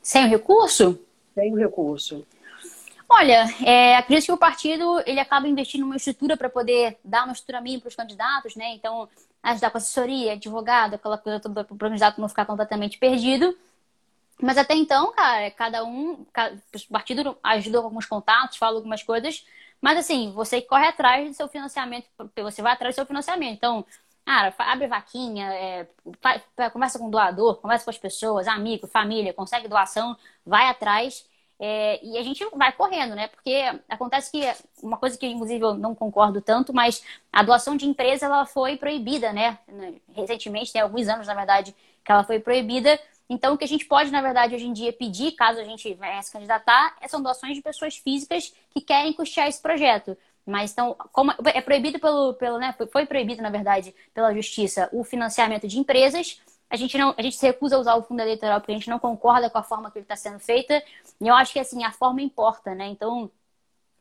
[0.00, 0.98] Sem o recurso?
[1.34, 2.24] Sem o recurso.
[3.08, 7.32] Olha, é, acredito que o partido ele acaba investindo numa estrutura para poder dar uma
[7.32, 8.74] estrutura mínima para os candidatos, né?
[8.74, 9.08] Então,
[9.42, 13.56] ajudar com assessoria, advogado, aquela coisa toda para o candidato não ficar completamente perdido.
[14.40, 19.02] Mas até então, cara, cada um, cada, o partido ajuda com alguns contatos, fala algumas
[19.02, 19.44] coisas,
[19.80, 23.56] mas assim, você corre atrás do seu financiamento, você vai atrás do seu financiamento.
[23.56, 23.84] Então,
[24.24, 25.88] cara, abre vaquinha, é,
[26.72, 31.24] conversa com o doador, conversa com as pessoas, amigo, família, consegue doação, vai atrás
[31.58, 33.28] é, e a gente vai correndo, né?
[33.28, 33.52] Porque
[33.88, 34.42] acontece que
[34.82, 38.76] uma coisa que, inclusive, eu não concordo tanto, mas a doação de empresa ela foi
[38.76, 39.58] proibida, né?
[40.14, 42.98] Recentemente, tem alguns anos, na verdade, que ela foi proibida.
[43.28, 45.92] Então, o que a gente pode, na verdade, hoje em dia pedir, caso a gente
[45.94, 50.16] venha se candidatar, são doações de pessoas físicas que querem custear esse projeto.
[50.46, 55.02] Mas então, como é proibido pelo, pelo né, foi proibido, na verdade, pela justiça o
[55.02, 58.60] financiamento de empresas, a gente não, a gente se recusa a usar o fundo eleitoral
[58.60, 60.82] porque a gente não concorda com a forma que ele está sendo feita.
[61.20, 62.86] E eu acho que assim a forma importa, né?
[62.86, 63.30] Então,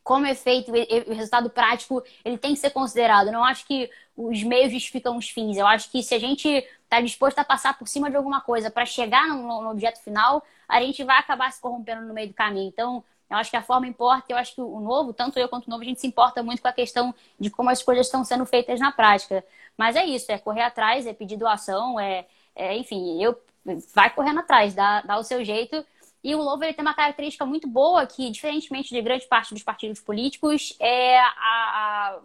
[0.05, 3.27] como é feito, o resultado prático ele tem que ser considerado.
[3.27, 5.57] Eu não acho que os meios justificam os fins.
[5.57, 6.47] Eu acho que se a gente
[6.83, 10.43] está disposto a passar por cima de alguma coisa para chegar no, no, objeto final,
[10.69, 12.67] a gente vai acabar se corrompendo no meio do caminho.
[12.67, 15.65] Então, Eu acho que a forma importa, eu acho que o novo, tanto eu quanto
[15.65, 18.23] o novo, a gente se importa muito com a questão de como as coisas estão
[18.23, 19.43] sendo feitas na prática.
[19.75, 23.35] Mas é isso, é correr atrás, é pedir doação, é, é enfim, eu
[23.93, 25.83] vai correndo atrás, dá, dá o seu jeito.
[26.25, 30.01] E o ele tem uma característica muito boa que, diferentemente de grande parte dos partidos
[30.01, 32.19] políticos, é a, a,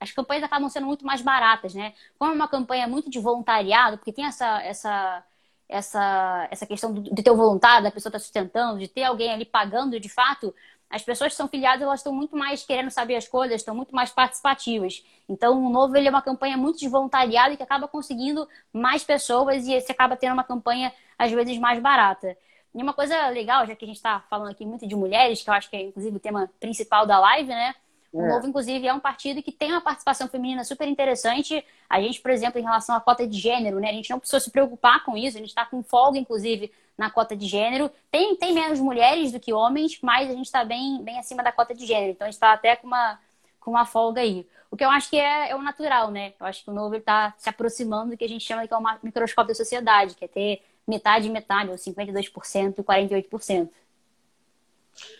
[0.00, 1.92] as campanhas acabam sendo muito mais baratas, né?
[2.18, 5.22] Como é uma campanha muito de voluntariado, porque tem essa, essa,
[5.68, 9.30] essa, essa questão de ter o voluntário, da pessoa estar tá sustentando, de ter alguém
[9.30, 10.54] ali pagando de fato,
[10.88, 13.94] as pessoas que são filiadas elas estão muito mais querendo saber as coisas, estão muito
[13.94, 15.04] mais participativas.
[15.28, 19.04] Então, o Novo ele é uma campanha muito de voluntariado e que acaba conseguindo mais
[19.04, 22.34] pessoas e você acaba tendo uma campanha, às vezes, mais barata.
[22.76, 25.48] E uma coisa legal, já que a gente está falando aqui muito de mulheres, que
[25.48, 27.74] eu acho que é, inclusive, o tema principal da live, né?
[28.12, 28.28] O é.
[28.28, 31.64] Novo, inclusive, é um partido que tem uma participação feminina super interessante.
[31.88, 33.88] A gente, por exemplo, em relação à cota de gênero, né?
[33.88, 37.10] A gente não precisou se preocupar com isso, a gente está com folga, inclusive, na
[37.10, 37.90] cota de gênero.
[38.10, 41.52] Tem, tem menos mulheres do que homens, mas a gente está bem, bem acima da
[41.52, 42.12] cota de gênero.
[42.12, 43.18] Então a gente está até com uma,
[43.58, 44.46] com uma folga aí.
[44.70, 46.34] O que eu acho que é, é o natural, né?
[46.38, 48.74] Eu acho que o novo está se aproximando do que a gente chama de que
[48.74, 53.68] é o microscópio da sociedade, que é ter metade metade, ou 52% e 48%.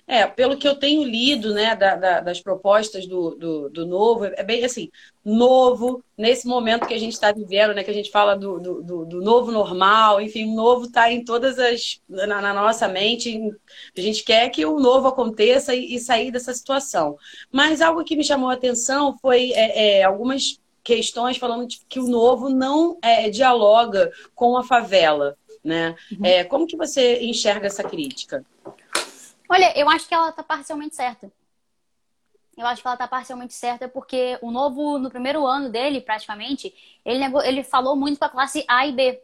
[0.06, 4.24] É, pelo que eu tenho lido, né, da, da, das propostas do, do, do, novo,
[4.24, 4.90] é bem assim,
[5.24, 9.04] novo, nesse momento que a gente está vivendo, né, que a gente fala do, do,
[9.04, 13.52] do novo normal, enfim, o novo está em todas as, na, na, nossa mente,
[13.96, 17.18] a gente quer que o novo aconteça e, e, sair dessa situação.
[17.50, 22.06] Mas algo que me chamou a atenção foi é, é, algumas questões falando que o
[22.06, 25.96] novo não é, dialoga com a favela, né?
[26.12, 26.24] Uhum.
[26.24, 28.44] É, como que você enxerga essa crítica?
[29.48, 31.30] Olha, eu acho que ela tá parcialmente certa.
[32.56, 36.74] Eu acho que ela tá parcialmente certa porque o novo, no primeiro ano dele, praticamente,
[37.04, 39.20] ele, negou, ele falou muito com a classe A e B.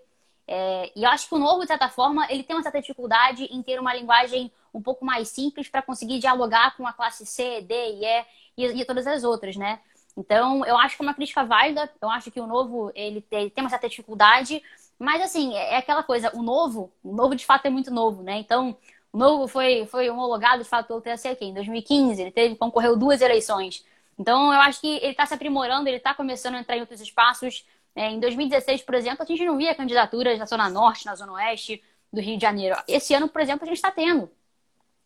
[0.47, 3.45] É, e eu acho que o novo, de certa forma, ele tem uma certa dificuldade
[3.45, 7.63] em ter uma linguagem um pouco mais simples para conseguir dialogar com a classe C,
[7.63, 8.25] D e E
[8.57, 9.81] e, e todas as outras, né?
[10.17, 11.91] Então, eu acho que é uma crítica válida.
[12.01, 14.63] Eu acho que o novo ele tem, ele tem uma certa dificuldade,
[15.03, 16.31] mas assim é, é aquela coisa.
[16.35, 18.39] O novo, o novo de fato é muito novo, né?
[18.39, 18.77] Então,
[19.13, 22.23] o novo foi, foi homologado de fato pelo TSE aqui em 2015.
[22.23, 23.85] Ele teve, concorreu duas eleições.
[24.19, 27.01] Então, eu acho que ele está se aprimorando, ele está começando a entrar em outros
[27.01, 27.67] espaços.
[27.97, 31.33] É, em 2016, por exemplo, a gente não via candidaturas na Zona Norte, na Zona
[31.33, 32.77] Oeste do Rio de Janeiro.
[32.87, 34.31] Esse ano, por exemplo, a gente está tendo.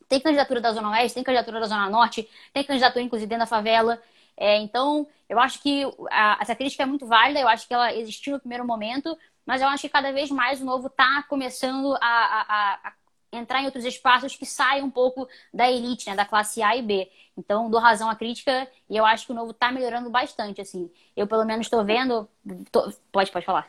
[0.08, 3.46] Tem candidatura da Zona Oeste, tem candidatura da Zona Norte, tem candidatura, inclusive, dentro da
[3.46, 4.00] favela.
[4.36, 7.94] É, então, eu acho que a, essa crítica é muito válida, eu acho que ela
[7.94, 11.94] existiu no primeiro momento, mas eu acho que cada vez mais o novo está começando
[11.94, 12.92] a, a, a
[13.32, 16.82] entrar em outros espaços que saiam um pouco da elite, né, da classe A e
[16.82, 17.08] B.
[17.36, 20.90] Então, dou razão à crítica e eu acho que o novo está melhorando bastante, assim.
[21.16, 22.28] Eu, pelo menos, estou vendo...
[22.72, 22.92] Tô...
[23.12, 23.68] Pode, pode falar.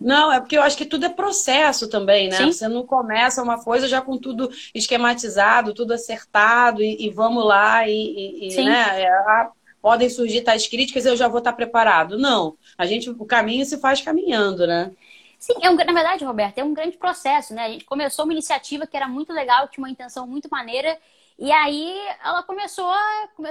[0.00, 2.36] Não, é porque eu acho que tudo é processo também, né?
[2.36, 2.52] Sim.
[2.52, 7.88] Você não começa uma coisa já com tudo esquematizado, tudo acertado e, e vamos lá
[7.88, 9.02] e, e né?
[9.02, 12.18] É, a, podem surgir tais críticas eu já vou estar preparado.
[12.18, 14.90] Não, a gente, o caminho se faz caminhando, né?
[15.44, 17.66] Sim, é um, na verdade, Roberto, é um grande processo, né?
[17.66, 20.98] A gente começou uma iniciativa que era muito legal, tinha uma intenção muito maneira,
[21.38, 22.90] e aí ela começou,
[23.36, 23.50] come,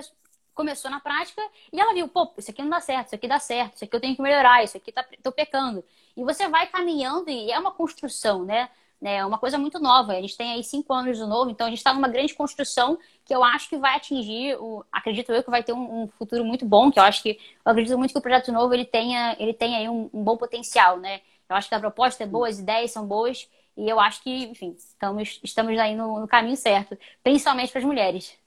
[0.56, 1.40] começou na prática
[1.72, 3.96] e ela viu, pô, isso aqui não dá certo, isso aqui dá certo, isso aqui
[3.96, 5.86] eu tenho que melhorar, isso aqui tá, tô pecando.
[6.18, 8.70] E você vai caminhando e é uma construção, né?
[9.00, 10.14] É uma coisa muito nova.
[10.14, 12.98] A gente tem aí cinco anos do novo, então a gente está numa grande construção
[13.26, 16.44] que eu acho que vai atingir, o, acredito eu que vai ter um, um, futuro
[16.44, 19.36] muito bom, que eu acho que, eu acredito muito que o projeto novo ele tenha,
[19.38, 21.22] ele tenha aí um, um bom potencial, né?
[21.54, 24.46] Eu acho que a proposta é boa, as ideias são boas e eu acho que,
[24.46, 28.38] enfim, estamos, estamos aí no, no caminho certo, principalmente para as mulheres.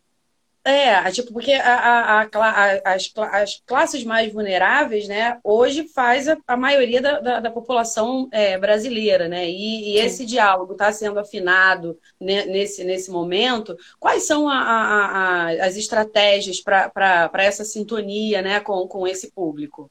[0.64, 6.56] É, tipo, porque a, a, a, as, as classes mais vulneráveis, né, hoje faz a,
[6.56, 9.48] maioria da, da, da população é, brasileira, né?
[9.48, 13.76] E, e esse diálogo está sendo afinado nesse, nesse momento.
[14.00, 19.88] Quais são as estratégias para essa sintonia né, com, com esse público?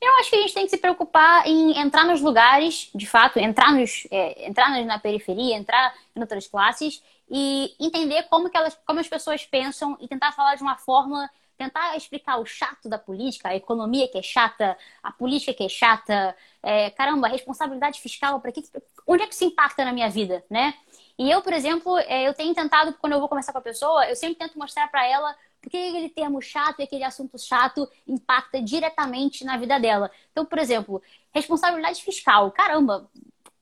[0.00, 3.38] Eu acho que a gente tem que se preocupar em entrar nos lugares, de fato,
[3.38, 8.78] entrar, nos, é, entrar na periferia, entrar em outras classes e entender como, que elas,
[8.86, 12.98] como as pessoas pensam e tentar falar de uma forma, tentar explicar o chato da
[12.98, 18.40] política, a economia que é chata, a política que é chata, é, caramba, responsabilidade fiscal,
[18.40, 18.62] para que,
[19.06, 20.74] onde é que isso impacta na minha vida, né?
[21.18, 24.06] E eu, por exemplo, é, eu tenho tentado, quando eu vou conversar com a pessoa,
[24.06, 25.34] eu sempre tento mostrar para ela
[25.66, 30.12] porque aquele termo chato e aquele assunto chato impacta diretamente na vida dela.
[30.30, 31.02] Então, por exemplo,
[31.34, 32.52] responsabilidade fiscal.
[32.52, 33.10] Caramba,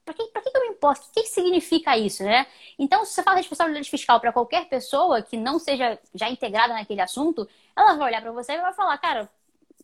[0.05, 1.07] para que, que, que eu me importo?
[1.07, 2.45] O que, que significa isso, né?
[2.77, 7.01] Então, se você fala responsabilidade fiscal para qualquer pessoa que não seja já integrada naquele
[7.01, 9.27] assunto, ela vai olhar para você e vai falar, cara,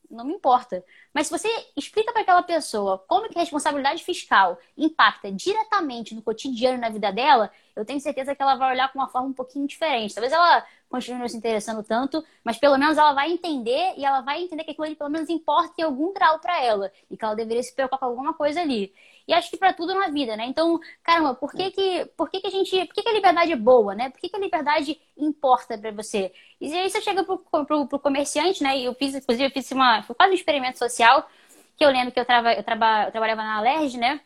[0.07, 0.85] não me importa.
[1.11, 6.21] Mas se você explica para aquela pessoa como que a responsabilidade fiscal impacta diretamente no
[6.21, 9.33] cotidiano na vida dela, eu tenho certeza que ela vai olhar com uma forma um
[9.33, 10.13] pouquinho diferente.
[10.13, 14.21] Talvez ela continue não se interessando tanto, mas pelo menos ela vai entender e ela
[14.21, 17.23] vai entender que aquilo ali pelo menos importa em algum grau para ela e que
[17.23, 18.93] ela deveria se preocupar com alguma coisa ali.
[19.27, 20.45] E acho que para tudo na vida, né?
[20.45, 22.85] Então, caramba, por que que, por que, que a gente.
[22.85, 24.09] Por que, que a liberdade é boa, né?
[24.09, 26.33] Por que, que a liberdade importa para você?
[26.59, 28.77] E aí você chega pro, pro, pro comerciante, né?
[28.77, 30.03] E eu fiz, inclusive, eu fiz uma.
[30.03, 31.29] Foi quase um experimento social,
[31.77, 34.21] que eu lembro que eu, trava, eu, traba, eu trabalhava na Alerj, né?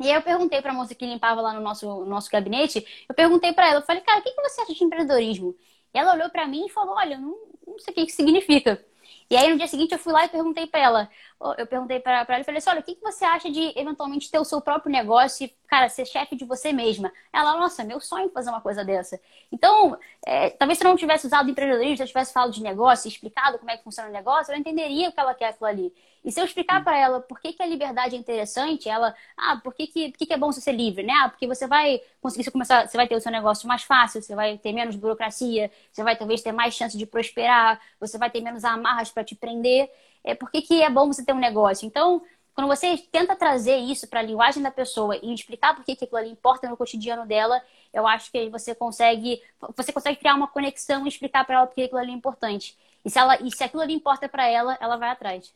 [0.00, 2.84] E aí eu perguntei para a moça que limpava lá no nosso, no nosso gabinete,
[3.08, 5.54] eu perguntei para ela, eu falei, cara, o que, que você acha de empreendedorismo?
[5.94, 8.84] E ela olhou para mim e falou, olha, não, não sei o que, que significa.
[9.30, 11.10] E aí no dia seguinte eu fui lá e perguntei para ela,
[11.56, 14.30] eu perguntei para ela e falei assim, olha, o que, que você acha de eventualmente
[14.30, 17.12] ter o seu próprio negócio e, cara, ser chefe de você mesma?
[17.32, 19.18] Ela, nossa, meu sonho fazer uma coisa dessa.
[19.50, 23.08] Então, é, talvez se eu não tivesse usado empreendedorismo, se eu tivesse falado de negócio,
[23.08, 25.92] explicado como é que funciona o negócio, eu entenderia o que ela quer aquilo ali.
[26.24, 29.60] E se eu explicar para ela por que, que a liberdade é interessante, ela, ah,
[29.62, 31.12] por que, que, por que, que é bom você ser livre, né?
[31.22, 34.22] Ah, porque você vai conseguir você começar, você vai ter o seu negócio mais fácil,
[34.22, 38.30] você vai ter menos burocracia, você vai talvez ter mais chance de prosperar, você vai
[38.30, 39.90] ter menos amarras para te prender.
[40.24, 41.86] É, por que, que é bom você ter um negócio?
[41.86, 42.22] Então,
[42.54, 46.04] quando você tenta trazer isso para a linguagem da pessoa e explicar por que, que
[46.04, 47.60] aquilo ali importa no cotidiano dela,
[47.92, 49.42] eu acho que você consegue,
[49.76, 52.76] você consegue criar uma conexão e explicar para ela por que aquilo ali é importante.
[53.04, 55.52] E se, ela, e se aquilo ali importa para ela, ela vai atrás.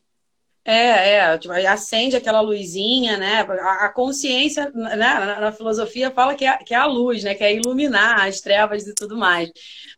[0.71, 3.41] É, é, tipo, acende aquela luzinha, né?
[3.41, 4.97] A, a consciência, né?
[4.97, 7.35] Na, na, filosofia fala que é, que é a luz, né?
[7.35, 9.49] Que é iluminar as trevas e tudo mais.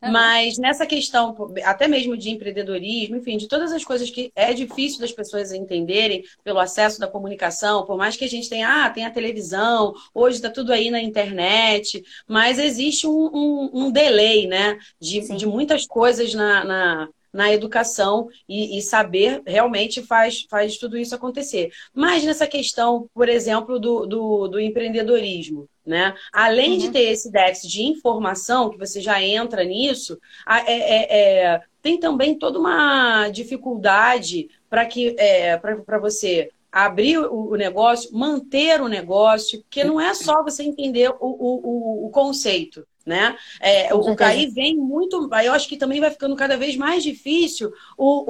[0.00, 0.12] Uhum.
[0.12, 5.00] Mas nessa questão, até mesmo de empreendedorismo, enfim, de todas as coisas que é difícil
[5.00, 9.04] das pessoas entenderem pelo acesso da comunicação, por mais que a gente tenha, ah, tem
[9.04, 14.78] a televisão, hoje está tudo aí na internet, mas existe um, um, um delay, né?
[15.00, 20.98] De, de muitas coisas na, na na educação e, e, saber realmente faz, faz tudo
[20.98, 21.70] isso acontecer.
[21.94, 26.14] Mas nessa questão, por exemplo, do, do, do empreendedorismo, né?
[26.32, 26.78] Além uhum.
[26.78, 31.18] de ter esse déficit de informação, que você já entra nisso, é, é,
[31.52, 38.80] é, tem também toda uma dificuldade para que é, para você abrir o, negócio, manter
[38.80, 43.36] o negócio, porque não é só você entender o, o, o conceito né?
[43.60, 47.02] É, o, aí vem muito, aí eu acho que também vai ficando cada vez mais
[47.02, 48.24] difícil o,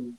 [0.00, 0.12] o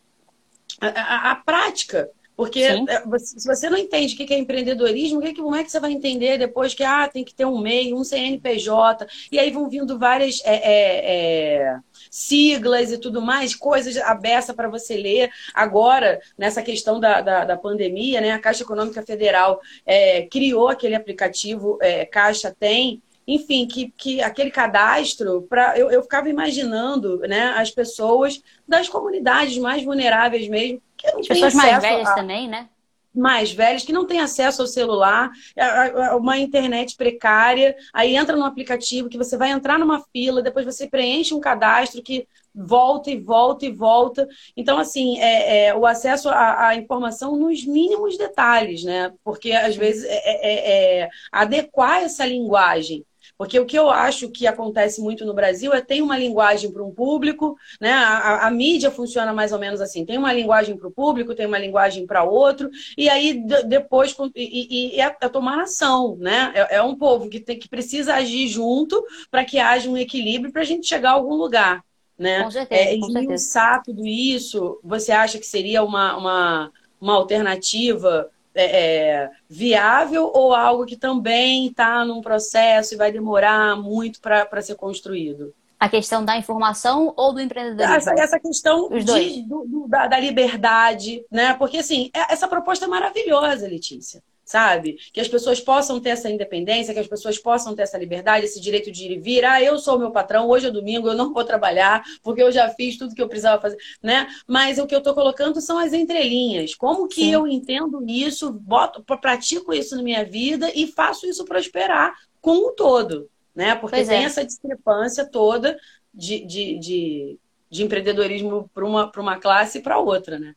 [0.80, 2.10] a, a, prática.
[2.36, 2.78] Porque é,
[3.19, 6.74] se você não entende o que é empreendedorismo, como é que você vai entender depois
[6.74, 10.56] que ah, tem que ter um MEI, um CNPJ, e aí vão vindo várias é,
[10.56, 11.15] é,
[11.63, 11.78] é,
[12.10, 15.30] siglas e tudo mais, coisas abessa para você ler.
[15.54, 20.96] Agora, nessa questão da, da, da, pandemia, né, a Caixa Econômica Federal é, criou aquele
[20.96, 27.53] aplicativo é, Caixa Tem, enfim, que, que aquele cadastro, pra, eu, eu ficava imaginando né,
[27.55, 32.47] as pessoas das comunidades mais vulneráveis mesmo, que não As pessoas mais velhas a, também,
[32.47, 32.69] né?
[33.15, 38.36] Mais velhas, que não têm acesso ao celular, a, a, uma internet precária, aí entra
[38.36, 43.09] no aplicativo que você vai entrar numa fila, depois você preenche um cadastro que volta
[43.09, 44.27] e volta e volta.
[44.55, 49.13] Então, assim, é, é o acesso à, à, informação nos mínimos detalhes, né?
[49.23, 53.03] Porque às vezes é, é, é adequar essa linguagem
[53.38, 56.84] porque o que eu acho que acontece muito no Brasil é tem uma linguagem para
[56.84, 57.91] um público, né?
[57.91, 61.36] A, a, a, mídia funciona mais ou menos assim: tem uma linguagem para o público,
[61.36, 66.15] tem uma linguagem para outro, e aí depois e, e, e é, é, tomar ação,
[66.19, 66.52] né?
[66.56, 70.52] É, é, um povo que, tem, que precisa agir junto para que haja um equilíbrio
[70.52, 71.84] para a gente chegar a algum lugar.
[72.17, 72.43] Né?
[72.43, 73.82] Com certeza, é, com certeza.
[73.84, 80.86] tudo isso, você acha que seria uma, uma, uma alternativa é, é, viável ou algo
[80.86, 85.54] que também está num processo e vai demorar muito para ser construído?
[85.80, 87.96] A questão da informação ou do empreendedorismo?
[87.96, 91.54] Essa, essa questão de, do, do, da, da liberdade, né?
[91.56, 94.97] Porque, assim, é, essa proposta é maravilhosa, Letícia sabe?
[95.12, 98.60] Que as pessoas possam ter essa independência, que as pessoas possam ter essa liberdade, esse
[98.60, 99.45] direito de ir e vir.
[99.45, 102.51] Ah, eu sou o meu patrão, hoje é domingo, eu não vou trabalhar, porque eu
[102.51, 104.27] já fiz tudo que eu precisava fazer, né?
[104.47, 106.75] Mas o que eu estou colocando são as entrelinhas.
[106.75, 107.34] Como que Sim.
[107.34, 112.71] eu entendo isso, boto, pratico isso na minha vida e faço isso prosperar com o
[112.71, 113.75] todo, né?
[113.75, 114.25] Porque pois tem é.
[114.25, 115.77] essa discrepância toda
[116.13, 120.53] de, de, de, de empreendedorismo para uma, uma classe e para outra, né?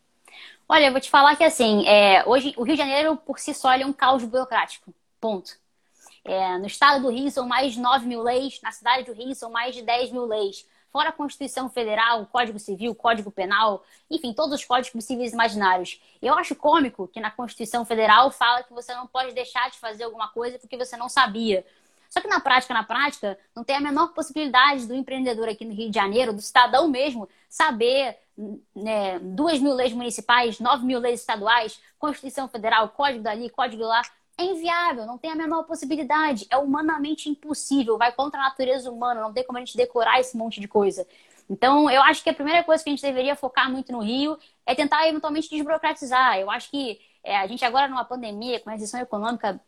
[0.68, 3.55] Olha, eu vou te falar que assim, é, hoje o Rio de Janeiro por si
[3.55, 4.92] só é um caos burocrático.
[5.20, 5.57] Ponto.
[6.24, 9.33] É, no estado do Rio são mais de 9 mil leis, na cidade do Rio
[9.35, 10.66] são mais de 10 mil leis.
[10.90, 15.31] Fora a Constituição Federal, o Código Civil, o Código Penal, enfim, todos os códigos possíveis
[15.31, 16.00] e imaginários.
[16.20, 20.02] Eu acho cômico que na Constituição Federal fala que você não pode deixar de fazer
[20.02, 21.64] alguma coisa porque você não sabia.
[22.11, 25.74] Só que na prática, na prática, não tem a menor possibilidade do empreendedor aqui no
[25.74, 28.18] Rio de Janeiro, do cidadão mesmo, saber
[28.75, 34.03] né, duas mil leis municipais, nove mil leis estaduais, Constituição Federal, código dali, código lá.
[34.38, 39.22] é inviável, não tem a menor possibilidade, é humanamente impossível, vai contra a natureza humana,
[39.22, 41.06] não tem como a gente decorar esse monte de coisa.
[41.48, 44.38] Então, eu acho que a primeira coisa que a gente deveria focar muito no Rio
[44.67, 46.38] é tentar eventualmente desburocratizar.
[46.38, 49.61] Eu acho que é, a gente agora numa pandemia, com uma recessão econômica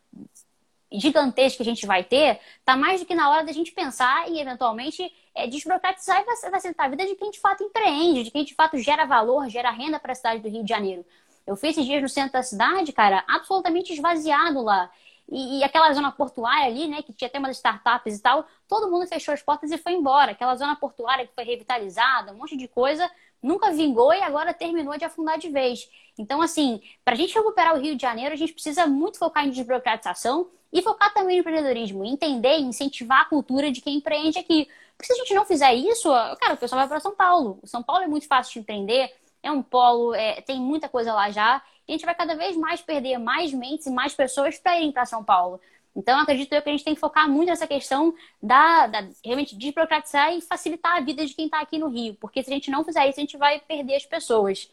[0.90, 4.28] gigantesca que a gente vai ter, tá mais do que na hora da gente pensar
[4.30, 8.45] e eventualmente é, desburocratizar e facilitar a vida de quem de fato empreende, de quem
[8.45, 11.05] de fato gera valor, gera renda para a cidade do Rio de Janeiro.
[11.47, 14.91] Eu fiz esses dias no centro da cidade, cara, absolutamente esvaziado lá.
[15.30, 18.91] E, e, aquela zona portuária ali, né, que tinha até umas startups e tal, todo
[18.91, 20.32] mundo fechou as portas e foi embora.
[20.32, 23.11] Aquela zona portuária que foi revitalizada, um monte de coisa,
[23.43, 25.89] nunca vingou e agora terminou de afundar de vez.
[26.18, 29.47] Então, assim, para a gente recuperar o Rio de Janeiro, a gente precisa muito focar
[29.47, 34.39] em desburocratização e focar também no empreendedorismo, entender e incentivar a cultura de quem empreende
[34.39, 34.68] aqui.
[34.99, 37.61] Porque se a gente não fizer isso, cara, o pessoal vai para São Paulo.
[37.64, 41.30] São Paulo é muito fácil de empreender, é um polo, é, tem muita coisa lá
[41.30, 41.62] já.
[41.86, 44.90] E a gente vai cada vez mais perder mais mentes e mais pessoas para irem
[44.90, 45.61] para São Paulo.
[45.94, 49.57] Então, acredito eu que a gente tem que focar muito nessa questão da, da realmente
[49.57, 52.14] desburocratizar e facilitar a vida de quem está aqui no Rio.
[52.20, 54.70] Porque se a gente não fizer isso, a gente vai perder as pessoas.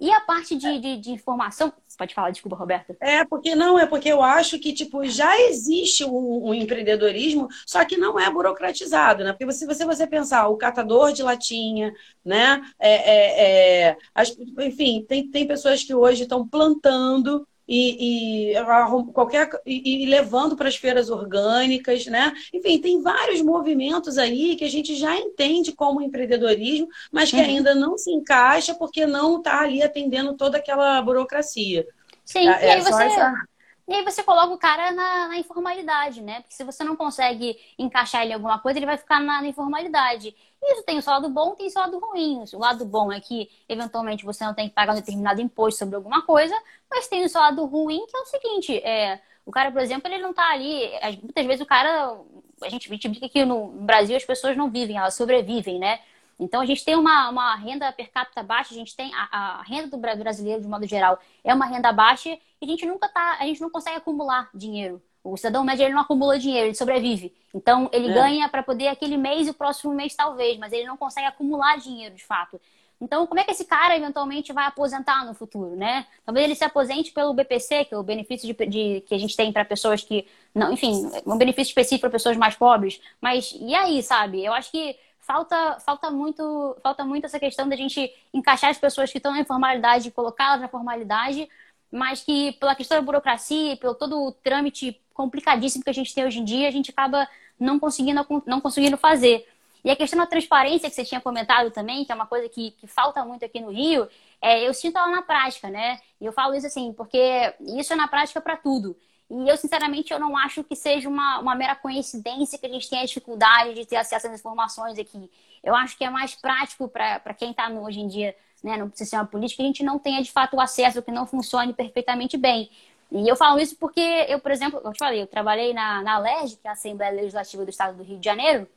[0.00, 1.72] E a parte de, de, de, informação.
[1.96, 2.96] Pode falar, desculpa, Roberta.
[3.00, 7.84] É, porque não, é porque eu acho que, tipo, já existe um, um empreendedorismo, só
[7.84, 9.32] que não é burocratizado, né?
[9.32, 11.92] Porque se você, você pensar, o catador de latinha,
[12.24, 12.62] né?
[12.78, 19.50] É, é, é, as, enfim, tem, tem pessoas que hoje estão plantando e, e qualquer
[19.66, 22.32] e, e levando para as feiras orgânicas, né?
[22.52, 27.42] Enfim, tem vários movimentos aí que a gente já entende como empreendedorismo, mas que uhum.
[27.42, 31.86] ainda não se encaixa porque não está ali atendendo toda aquela burocracia.
[32.24, 33.04] Sim, é, e aí você...
[33.04, 33.47] Essa...
[33.88, 36.40] E aí você coloca o cara na, na, informalidade, né?
[36.42, 39.48] Porque se você não consegue encaixar ele em alguma coisa, ele vai ficar na, na
[39.48, 40.36] informalidade.
[40.62, 42.44] Isso tem o seu lado bom, tem o seu lado ruim.
[42.52, 45.96] O lado bom é que, eventualmente, você não tem que pagar um determinado imposto sobre
[45.96, 46.54] alguma coisa,
[46.90, 50.06] mas tem o seu lado ruim, que é o seguinte, é, o cara, por exemplo,
[50.12, 50.90] ele não tá ali.
[51.22, 52.20] Muitas vezes o cara.
[52.62, 56.00] A gente, a gente brinca que no Brasil as pessoas não vivem, elas sobrevivem, né?
[56.38, 59.28] Então a gente tem uma, uma renda per capita baixa, a gente tem a,
[59.58, 63.08] a, renda do brasileiro, de modo geral, é uma renda baixa e a gente nunca
[63.08, 65.02] tá, a gente não consegue acumular dinheiro.
[65.24, 67.34] O cidadão médio ele não acumula dinheiro, ele sobrevive.
[67.52, 68.14] Então ele é.
[68.14, 71.76] ganha para poder aquele mês e o próximo mês talvez, mas ele não consegue acumular
[71.78, 72.60] dinheiro de fato.
[73.00, 76.04] Então, como é que esse cara eventualmente vai aposentar no futuro, né?
[76.24, 79.36] Talvez ele se aposente pelo BPC, que é o benefício de, de que a gente
[79.36, 83.00] tem para pessoas que não, enfim, um benefício específico para pessoas mais pobres.
[83.20, 84.44] Mas e aí, sabe?
[84.44, 84.96] Eu acho que
[85.28, 89.40] falta, falta, muito, falta muito essa questão da gente encaixar as pessoas que estão na
[89.40, 91.46] informalidade, colocá-las na formalidade,
[91.92, 96.24] mas que pela questão da burocracia, pelo todo o trâmite complicadíssimo que a gente tem
[96.24, 97.28] hoje em dia, a gente acaba
[97.60, 99.46] não conseguindo, não conseguindo fazer.
[99.84, 102.70] E a questão da transparência que você tinha comentado também, que é uma coisa que,
[102.72, 104.08] que falta muito aqui no Rio,
[104.40, 106.00] é, eu sinto ela na prática, né?
[106.18, 108.96] E eu falo isso assim, porque isso é na prática para tudo.
[109.30, 112.88] E eu, sinceramente, eu não acho que seja uma, uma mera coincidência que a gente
[112.88, 115.30] tenha dificuldade de ter acesso às informações aqui.
[115.62, 119.24] Eu acho que é mais prático para quem está hoje em dia né, no sistema
[119.26, 122.70] político que a gente não tenha, de fato, o acesso, que não funcione perfeitamente bem.
[123.10, 126.18] E eu falo isso porque eu, por exemplo, eu te falei, eu trabalhei na, na
[126.18, 128.68] LERJ, que é a Assembleia Legislativa do Estado do Rio de Janeiro,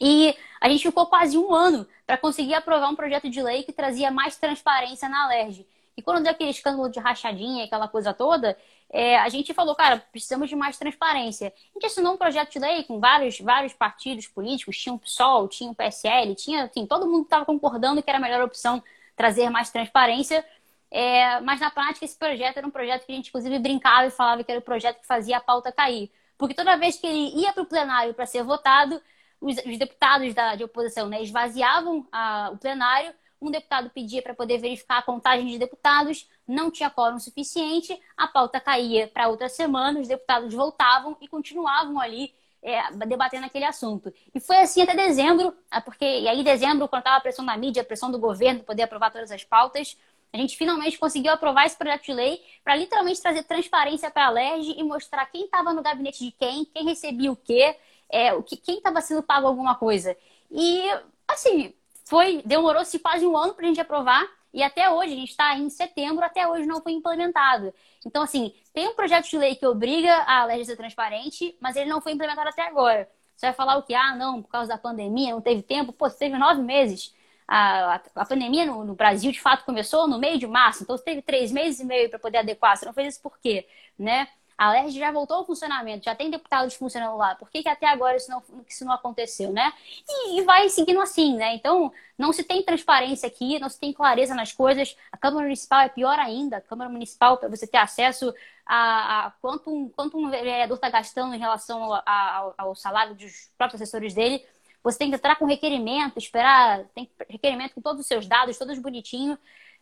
[0.00, 3.72] e a gente ficou quase um ano para conseguir aprovar um projeto de lei que
[3.72, 5.66] trazia mais transparência na LERJ.
[5.96, 8.56] E quando deu aquele escândalo de rachadinha, aquela coisa toda,
[8.92, 11.48] é, a gente falou, cara, precisamos de mais transparência.
[11.48, 15.46] A gente assinou um projeto de lei com vários, vários partidos políticos, tinha o PSOL,
[15.46, 18.82] tinha o PSL, tinha, assim, todo mundo estava concordando que era a melhor opção
[19.14, 20.44] trazer mais transparência.
[20.90, 24.10] É, mas na prática esse projeto era um projeto que a gente inclusive brincava e
[24.10, 26.10] falava que era o projeto que fazia a pauta cair.
[26.36, 29.00] Porque toda vez que ele ia para o plenário para ser votado,
[29.40, 34.34] os, os deputados da, de oposição né, esvaziavam a, o plenário um deputado pedia para
[34.34, 39.48] poder verificar a contagem de deputados, não tinha quórum suficiente, a pauta caía para outra
[39.48, 44.12] semana, os deputados voltavam e continuavam ali é, debatendo aquele assunto.
[44.34, 47.56] E foi assim até dezembro, ah, porque e aí dezembro, quando estava a pressão da
[47.56, 49.96] mídia, a pressão do governo poder aprovar todas as pautas,
[50.32, 54.30] a gente finalmente conseguiu aprovar esse projeto de lei para literalmente trazer transparência para a
[54.30, 57.76] LERJ e mostrar quem estava no gabinete de quem, quem recebia o quê,
[58.08, 60.16] é, o que, quem estava sendo pago alguma coisa.
[60.50, 60.82] E,
[61.26, 61.74] assim,
[62.10, 65.56] foi demorou-se quase um ano para a gente aprovar e até hoje, a gente está
[65.56, 67.72] em setembro, até hoje não foi implementado.
[68.04, 71.76] Então, assim, tem um projeto de lei que obriga a lei a ser transparente, mas
[71.76, 73.08] ele não foi implementado até agora.
[73.36, 73.94] Você vai falar o que?
[73.94, 75.92] Ah, não, por causa da pandemia, não teve tempo.
[75.92, 77.14] Pô, teve nove meses.
[77.46, 80.82] A, a, a pandemia no, no, Brasil, de fato, começou no meio de março.
[80.82, 82.76] Então, você teve três meses e meio para poder adequar.
[82.76, 83.66] Você não fez isso por quê?
[83.98, 84.28] Né?
[84.60, 87.34] A LERJ já voltou ao funcionamento, já tem deputados funcionando lá.
[87.34, 89.72] Por que, que até agora isso não, isso não aconteceu, né?
[90.06, 91.54] E, e, vai seguindo assim, né?
[91.54, 94.94] Então, não se tem transparência aqui, não se tem clareza nas coisas.
[95.10, 96.58] A Câmara Municipal é pior ainda.
[96.58, 98.34] A Câmara Municipal, para você ter acesso
[98.66, 103.50] a, a, quanto, um, quanto um vereador está gastando em relação ao, ao salário dos
[103.56, 104.44] próprios assessores dele,
[104.84, 108.78] você tem que entrar com requerimento, esperar, tem requerimento com todos os seus dados, todos
[108.78, 109.38] bonitinhos.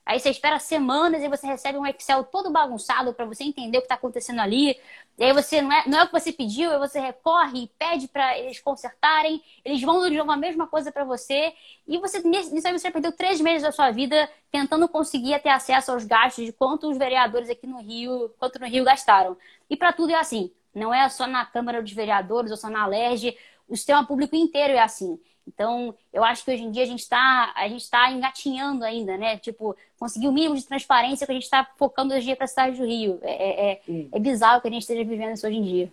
[0.09, 3.81] Aí você espera semanas e você recebe um Excel todo bagunçado para você entender o
[3.83, 4.75] que está acontecendo ali.
[5.19, 7.67] E aí você não é, não é o que você pediu, aí você recorre e
[7.79, 9.43] pede para eles consertarem.
[9.63, 11.53] Eles vão de novo a mesma coisa para você.
[11.87, 15.93] E você nisso aí você perdeu três meses da sua vida tentando conseguir ter acesso
[15.93, 19.37] aos gastos de quanto os vereadores aqui no Rio, quanto no Rio gastaram.
[19.69, 20.51] E para tudo é assim.
[20.75, 23.37] Não é só na Câmara dos Vereadores ou só na LERJ.
[23.69, 25.21] O sistema público inteiro é assim.
[25.49, 29.39] Então, eu acho que hoje em dia a gente está está engatinhando ainda, né?
[29.39, 32.45] Tipo, conseguir o mínimo de transparência que a gente está focando hoje em dia para
[32.45, 33.19] a cidade do Rio.
[33.23, 33.81] É, é, é,
[34.13, 35.93] é bizarro que a gente esteja vivendo isso hoje em dia.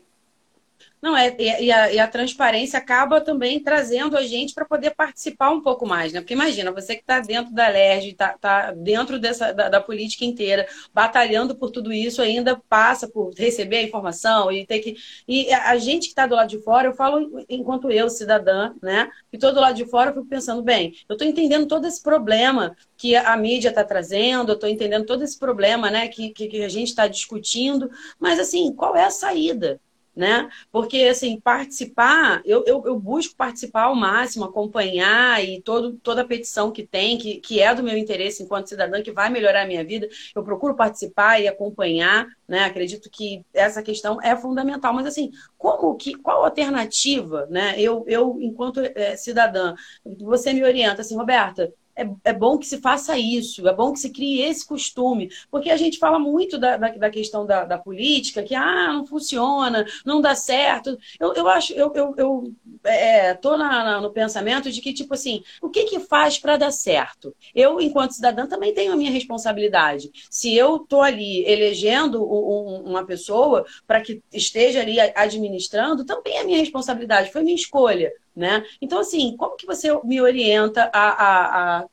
[1.06, 5.52] Não, é, e, a, e a transparência acaba também trazendo a gente para poder participar
[5.52, 6.20] um pouco mais, né?
[6.20, 10.26] Porque imagina, você que está dentro da LERJ, está tá dentro dessa, da, da, política
[10.26, 14.96] inteira, batalhando por tudo isso, ainda passa por receber a informação e ter que.
[15.28, 19.08] E a gente que está do lado de fora, eu falo enquanto eu, cidadã, né?
[19.32, 22.76] E todo lado de fora, eu fico pensando, bem, eu estou entendendo todo esse problema
[22.98, 26.08] que a mídia está trazendo, eu estou entendendo todo esse problema, né?
[26.08, 29.80] Que, que, que a gente está discutindo, mas assim, qual é a saída?
[30.16, 30.50] Né?
[30.72, 36.26] Porque, assim, participar, eu, eu, eu, busco participar ao máximo, acompanhar e todo, toda a
[36.26, 39.68] petição que tem, que, que é do meu interesse enquanto cidadã, que vai melhorar a
[39.68, 42.64] minha vida, eu procuro participar e acompanhar, né?
[42.64, 47.76] Acredito que essa questão é fundamental, mas, assim, como que, qual alternativa, né?
[47.78, 49.76] Eu, eu enquanto é, cidadã,
[50.20, 54.00] você me orienta, assim, Roberta, é, é bom que se faça isso, é bom que
[54.00, 57.78] se crie esse costume, porque a gente fala muito da, da, da questão da, da,
[57.78, 60.98] política, que ah, não funciona, não dá certo.
[61.20, 65.14] Eu, eu acho, eu, eu, eu é, tô na, na, no pensamento de que, tipo
[65.14, 67.36] assim, o que que faz para dar certo?
[67.54, 70.12] Eu, enquanto cidadã, também tenho a minha responsabilidade.
[70.30, 76.44] Se eu tô ali elegendo um, uma pessoa para que esteja ali administrando, também é
[76.44, 78.66] minha responsabilidade, foi minha escolha né?
[78.82, 81.86] Então, assim, como que você me orienta a, a, a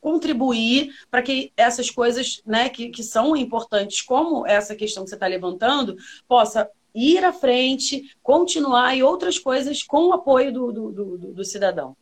[0.00, 5.16] contribuir para que essas coisas, né, que, que são importantes, como essa questão que você
[5.16, 5.96] está levantando,
[6.28, 11.44] possa ir à frente, continuar e outras coisas com o apoio do, do, do, do
[11.44, 11.96] cidadão?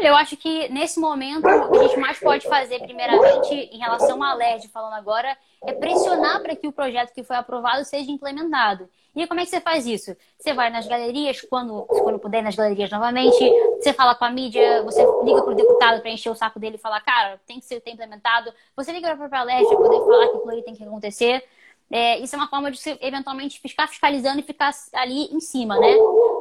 [0.00, 4.22] Eu acho que nesse momento o que a gente mais pode fazer, primeiramente, em relação
[4.22, 8.88] à LERD, falando agora, é pressionar para que o projeto que foi aprovado seja implementado.
[9.14, 10.16] E como é que você faz isso?
[10.38, 13.38] Você vai nas galerias, quando, quando puder, nas galerias novamente,
[13.78, 16.76] você fala com a mídia, você liga para o deputado para encher o saco dele
[16.76, 18.52] e falar, cara, tem que ser implementado.
[18.76, 21.44] Você liga para a LERD para poder falar que aquilo aí tem que acontecer.
[21.90, 25.78] É, isso é uma forma de você, eventualmente, ficar fiscalizando e ficar ali em cima,
[25.78, 25.94] né?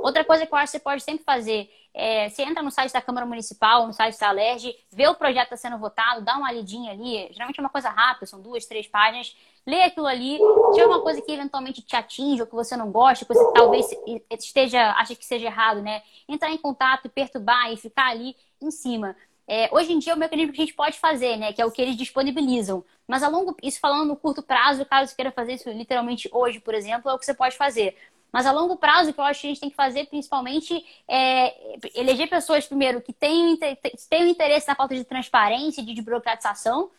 [0.04, 2.93] Outra coisa que eu acho que você pode sempre fazer é, você entra no site
[2.93, 6.52] da Câmara Municipal, no site da Alerj, vê o projeto está sendo votado, dá uma
[6.52, 7.28] lidinha ali.
[7.32, 9.36] Geralmente é uma coisa rápida, são duas, três páginas.
[9.66, 10.38] Lê aquilo ali.
[10.38, 13.54] Se tiver uma coisa que eventualmente te atinge ou que você não gosta, que você
[13.54, 13.88] talvez
[14.32, 16.02] esteja, acha que seja errado, né?
[16.28, 19.16] Entrar em contato, perturbar e ficar ali em cima.
[19.52, 21.52] É, hoje em dia é o mecanismo que a gente pode fazer, né?
[21.52, 22.86] Que é o que eles disponibilizam.
[23.08, 26.76] Mas a longo, isso falando no curto prazo, caso queira fazer isso literalmente hoje, por
[26.76, 27.97] exemplo, é o que você pode fazer.
[28.32, 30.86] Mas a longo prazo, o que eu acho que a gente tem que fazer, principalmente,
[31.08, 33.58] é eleger pessoas, primeiro, que tenham,
[34.08, 36.91] tenham interesse na falta de transparência de burocratização.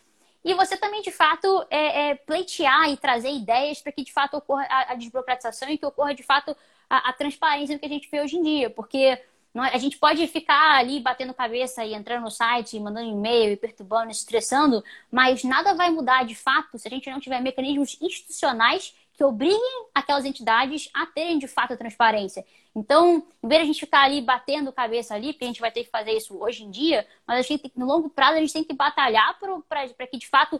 [0.43, 4.35] E você também, de fato, é, é, pleitear e trazer ideias para que, de fato,
[4.35, 6.53] ocorra a, a, desburocratização e que ocorra, de fato,
[6.89, 8.69] a, a transparência do que a gente vê hoje em dia.
[8.69, 9.17] Porque
[9.59, 14.11] a gente pode ficar ali batendo cabeça e entrando no site, mandando e-mail e perturbando,
[14.11, 19.23] estressando, mas nada vai mudar de fato se a gente não tiver mecanismos institucionais que
[19.23, 22.45] obriguem aquelas entidades a terem de fato a transparência.
[22.73, 25.71] Então, em vez de a gente ficar ali batendo cabeça ali, porque a gente vai
[25.71, 28.53] ter que fazer isso hoje em dia, mas a gente no longo prazo a gente
[28.53, 30.59] tem que batalhar para que de fato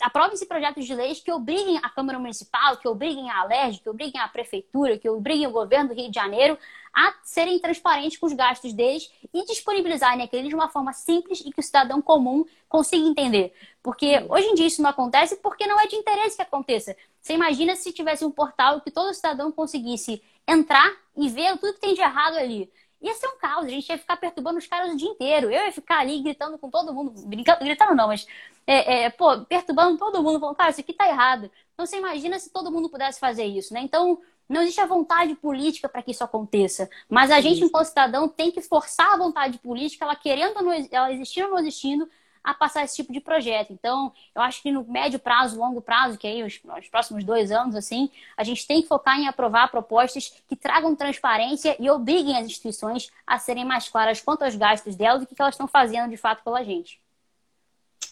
[0.00, 4.20] aprovem-se projetos de leis que obriguem a Câmara Municipal, que obriguem a Alerj, que obriguem
[4.20, 6.58] a Prefeitura, que obriguem o governo do Rio de Janeiro
[6.94, 11.50] a serem transparentes com os gastos deles e disponibilizarem aqueles de uma forma simples e
[11.50, 13.54] que o cidadão comum consiga entender.
[13.82, 16.94] Porque hoje em dia isso não acontece porque não é de interesse que aconteça.
[17.20, 21.80] Você imagina se tivesse um portal que todo cidadão conseguisse entrar e ver tudo que
[21.80, 22.72] tem de errado ali.
[23.00, 25.46] Ia ser um caos, a gente ia ficar perturbando os caras o dia inteiro.
[25.46, 28.26] Eu ia ficar ali gritando com todo mundo, brincando, gritando não, mas,
[28.66, 31.50] é, é, pô, perturbando todo mundo, falando, cara, isso aqui tá errado.
[31.74, 33.80] Então você imagina se todo mundo pudesse fazer isso, né?
[33.80, 36.88] Então, não existe a vontade política para que isso aconteça.
[37.08, 40.58] Mas a gente, enquanto cidadão, tem que forçar a vontade política, ela querendo,
[40.90, 42.08] ela existindo ou não existindo,
[42.50, 43.72] a passar esse tipo de projeto.
[43.72, 47.52] Então, eu acho que no médio prazo, longo prazo, que aí os, os próximos dois
[47.52, 52.36] anos, assim, a gente tem que focar em aprovar propostas que tragam transparência e obriguem
[52.36, 55.68] as instituições a serem mais claras quanto aos gastos delas e o que elas estão
[55.68, 57.00] fazendo de fato pela gente.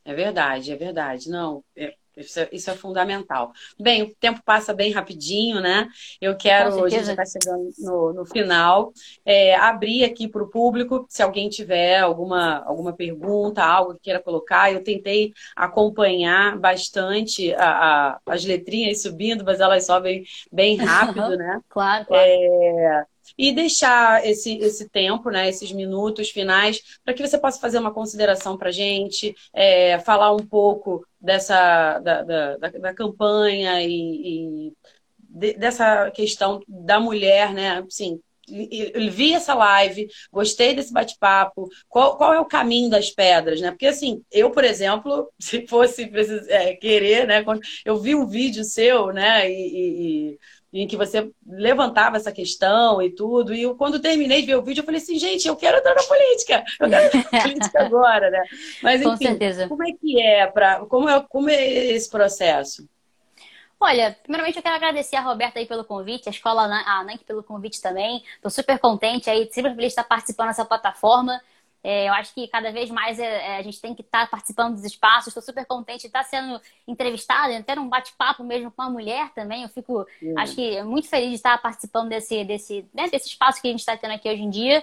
[0.05, 1.31] É verdade, é verdade.
[1.31, 3.53] Não, é, isso é, isso é, fundamental.
[3.79, 5.89] Bem, o tempo passa bem rapidinho, né?
[6.21, 8.93] Eu quero, a gente está chegando no, no final,
[9.25, 14.23] é, abrir aqui para o público, se alguém tiver alguma, alguma pergunta, algo que queira
[14.23, 14.73] colocar.
[14.73, 21.61] Eu tentei acompanhar bastante a, a, as letrinhas subindo, mas elas sobem bem rápido, né?
[21.69, 22.23] claro, claro.
[22.23, 23.05] É,
[23.37, 27.93] e deixar esse, esse tempo, né, esses minutos finais, para que você possa fazer uma
[27.93, 34.73] consideração para a gente, é, falar um pouco dessa da, da, da, campanha e, e
[35.19, 37.85] de, dessa questão da mulher, né?
[37.87, 38.21] Assim,
[39.11, 41.69] vi essa live, gostei desse bate-papo.
[41.89, 43.71] Qual, qual, é o caminho das pedras, né?
[43.71, 46.11] Porque assim, eu, por exemplo, se fosse
[46.49, 47.45] é, querer, né?
[47.85, 49.51] Eu vi um vídeo seu, né?
[49.51, 50.39] E, e,
[50.83, 53.55] em que você levantava essa questão e tudo.
[53.55, 55.95] E eu, quando terminei de ver o vídeo, eu falei assim, gente, eu quero entrar
[55.95, 56.65] na política.
[56.81, 58.43] Eu quero entrar na política agora, né?
[58.83, 59.69] Mas, enfim, Com certeza.
[59.69, 62.89] como é que é para como é, como é esse processo?
[63.79, 67.43] Olha, primeiramente eu quero agradecer a Roberta aí pelo convite, a escola a Nank pelo
[67.43, 68.23] convite também.
[68.37, 71.41] Estou super contente aí, sempre feliz de estar participando dessa plataforma.
[71.89, 74.27] É, eu acho que cada vez mais é, é, a gente tem que estar tá
[74.27, 75.29] participando dos espaços.
[75.29, 79.31] Estou super contente de estar tá sendo entrevistada, até um bate-papo mesmo com uma mulher
[79.37, 79.63] também.
[79.63, 80.05] Eu fico,
[80.37, 83.71] acho que muito feliz de estar tá participando desse, desse, né, desse espaço que a
[83.71, 84.83] gente está tendo aqui hoje em dia.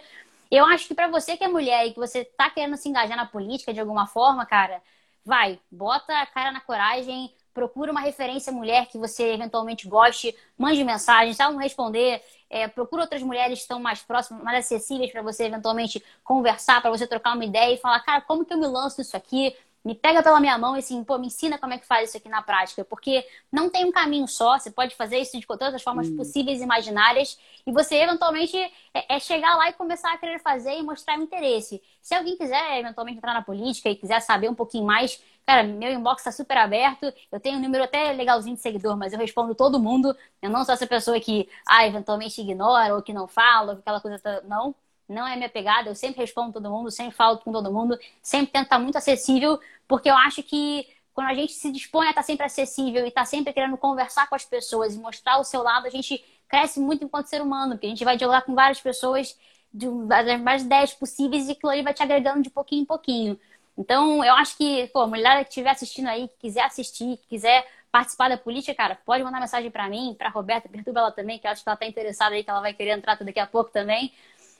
[0.49, 3.17] Eu acho que para você que é mulher e que você está querendo se engajar
[3.17, 4.81] na política de alguma forma, cara,
[5.25, 10.81] vai, bota a cara na coragem, procura uma referência mulher que você eventualmente goste, mande
[10.81, 15.45] ela não responder, é, procura outras mulheres que estão mais próximas, mais acessíveis para você
[15.45, 18.99] eventualmente conversar, para você trocar uma ideia e falar, cara, como que eu me lanço
[18.99, 19.55] nisso aqui?
[19.83, 22.17] me pega pela minha mão e assim, pô, me ensina como é que faz isso
[22.17, 25.73] aqui na prática, porque não tem um caminho só, você pode fazer isso de todas
[25.73, 26.15] as formas hum.
[26.15, 27.37] possíveis e imaginárias,
[27.67, 28.55] e você eventualmente
[28.93, 31.81] é, é, chegar lá e começar a querer fazer e mostrar interesse.
[32.01, 35.91] Se alguém quiser eventualmente entrar na política e quiser saber um pouquinho mais, cara, meu
[35.91, 39.53] inbox está super aberto, eu tenho um número até legalzinho de seguidor, mas eu respondo
[39.55, 43.73] todo mundo, eu não sou essa pessoa que, ah, eventualmente ignora ou que não fala,
[43.73, 44.75] aquela coisa, não
[45.07, 48.51] não é minha pegada, eu sempre respondo todo mundo, sempre falo com todo mundo, sempre
[48.51, 52.23] tento estar muito acessível, porque eu acho que quando a gente se dispõe a estar
[52.23, 55.85] sempre acessível e estar sempre querendo conversar com as pessoas e mostrar o seu lado,
[55.85, 59.37] a gente cresce muito enquanto ser humano, porque a gente vai dialogar com várias pessoas
[59.73, 63.39] das mais ideias possíveis e aquilo ali vai te agregando de pouquinho em pouquinho.
[63.77, 67.27] Então, eu acho que, pô, a mulher que estiver assistindo aí, que quiser assistir, que
[67.27, 71.39] quiser participar da política, cara, pode mandar mensagem para mim, para Roberta, perturba ela também,
[71.39, 73.47] que eu acho que ela tá interessada aí, que ela vai querer entrar daqui a
[73.47, 74.11] pouco também.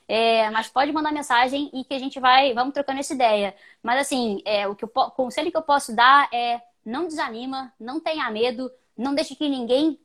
[0.08, 3.56] É, mas pode mandar mensagem e que a gente vai, vamos trocando essa ideia.
[3.82, 7.74] Mas assim, é, o que eu, o conselho que eu posso dar é não desanima,
[7.80, 10.00] não tenha medo, não deixe que ninguém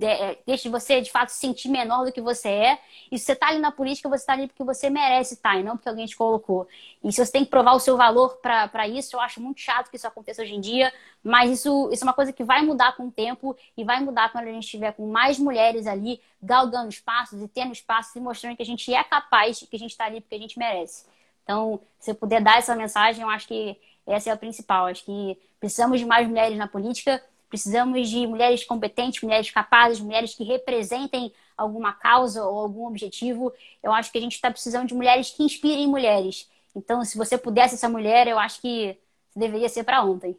[0.00, 2.78] é, deixe você de fato se sentir menor do que você é.
[3.10, 5.62] E se você está ali na política, você está ali porque você merece estar e
[5.62, 6.66] não porque alguém te colocou.
[7.04, 9.90] E se você tem que provar o seu valor para isso, eu acho muito chato
[9.90, 12.96] que isso aconteça hoje em dia, mas isso, isso é uma coisa que vai mudar
[12.96, 16.88] com o tempo e vai mudar quando a gente estiver com mais mulheres ali galgando
[16.88, 20.06] espaços e tendo espaços e mostrando que a gente é capaz, que a gente está
[20.06, 21.04] ali porque a gente merece.
[21.42, 24.86] Então, se eu puder dar essa mensagem, eu acho que essa é a principal.
[24.86, 30.34] Acho que precisamos de mais mulheres na política Precisamos de mulheres competentes, mulheres capazes, mulheres
[30.34, 33.52] que representem alguma causa ou algum objetivo.
[33.82, 36.50] Eu acho que a gente está precisando de mulheres que inspirem mulheres.
[36.74, 38.98] Então, se você pudesse ser mulher, eu acho que
[39.34, 40.36] deveria ser para ontem.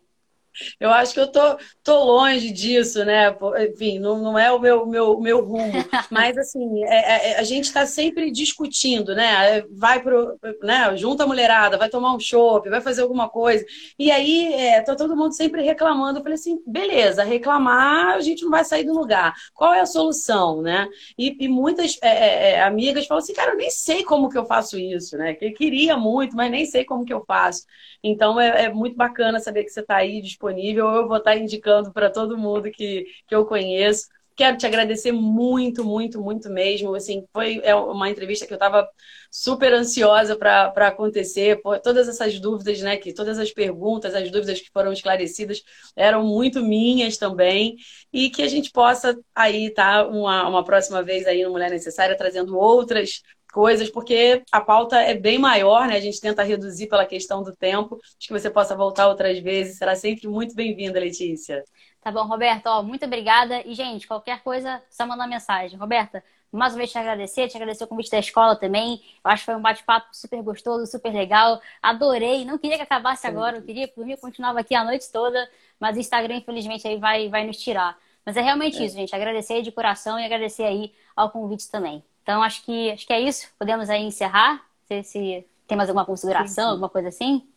[0.80, 3.36] Eu acho que eu tô, tô longe disso, né?
[3.70, 5.72] Enfim, não, não é o meu, meu, meu rumo.
[6.10, 9.62] Mas, assim, é, é, é a gente está sempre discutindo, né?
[9.72, 10.38] Vai pro.
[10.64, 10.96] Né?
[10.98, 13.66] Junta a mulherada, vai tomar um chopp, vai fazer alguma coisa.
[13.98, 16.20] E aí, é, tá todo mundo sempre reclamando.
[16.20, 19.34] Eu falei assim: beleza, reclamar, a gente não vai sair do lugar.
[19.54, 20.88] Qual é a solução, né?
[21.18, 24.38] E, e muitas é, é, é amigas falam assim: cara, eu nem sei como que
[24.38, 25.34] eu faço isso, né?
[25.34, 27.64] Que eu queria muito, mas nem sei como que eu faço.
[28.04, 31.92] Então, é, muito bacana saber que você está aí disponível disponível, eu vou estar indicando
[31.92, 34.08] para todo mundo que, que eu conheço.
[34.36, 36.94] Quero te agradecer muito, muito, muito mesmo.
[36.94, 38.88] Assim, foi é uma entrevista que eu estava
[39.32, 41.60] super ansiosa para acontecer.
[41.60, 42.98] Por todas essas dúvidas, né?
[42.98, 45.64] Que todas as perguntas, as dúvidas que foram esclarecidas
[45.96, 47.78] eram muito minhas também.
[48.14, 50.08] E que a gente possa aí, tá?
[50.08, 53.24] Uma, uma próxima vez aí no Mulher Necessária, trazendo outras
[53.58, 55.96] coisas, porque a pauta é bem maior, né?
[55.96, 57.96] A gente tenta reduzir pela questão do tempo.
[57.96, 59.80] Acho que você possa voltar outras vezes.
[59.80, 61.64] Será sempre muito bem-vinda, Letícia.
[62.00, 63.64] Tá bom, Roberta, ó, muito obrigada.
[63.66, 65.76] E, gente, qualquer coisa, só mandar mensagem.
[65.76, 69.02] Roberta, mais uma vez te agradecer, te agradecer o convite da escola também.
[69.26, 71.60] Eu acho que foi um bate-papo super gostoso, super legal.
[71.82, 72.46] Adorei.
[72.46, 73.30] Não queria que acabasse Sim.
[73.30, 75.50] agora, eu queria, por mim, eu continuava aqui a noite toda,
[75.80, 77.98] mas o Instagram, infelizmente, aí vai, vai nos tirar.
[78.24, 78.86] Mas é realmente é.
[78.86, 79.16] isso, gente.
[79.16, 82.04] Agradecer de coração e agradecer aí ao convite também.
[82.28, 83.48] Então, acho que, acho que é isso.
[83.58, 84.62] Podemos aí encerrar.
[84.86, 86.72] Se, se tem mais alguma consideração, sim, sim.
[86.72, 87.48] alguma coisa assim?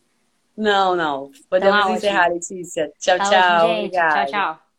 [0.57, 1.33] Não, não.
[1.51, 2.93] Podemos então, encerrar, Letícia.
[2.97, 3.67] Tchau, tá tchau.
[3.67, 3.93] Ótimo, gente.
[3.95, 4.70] Tchau, tchau.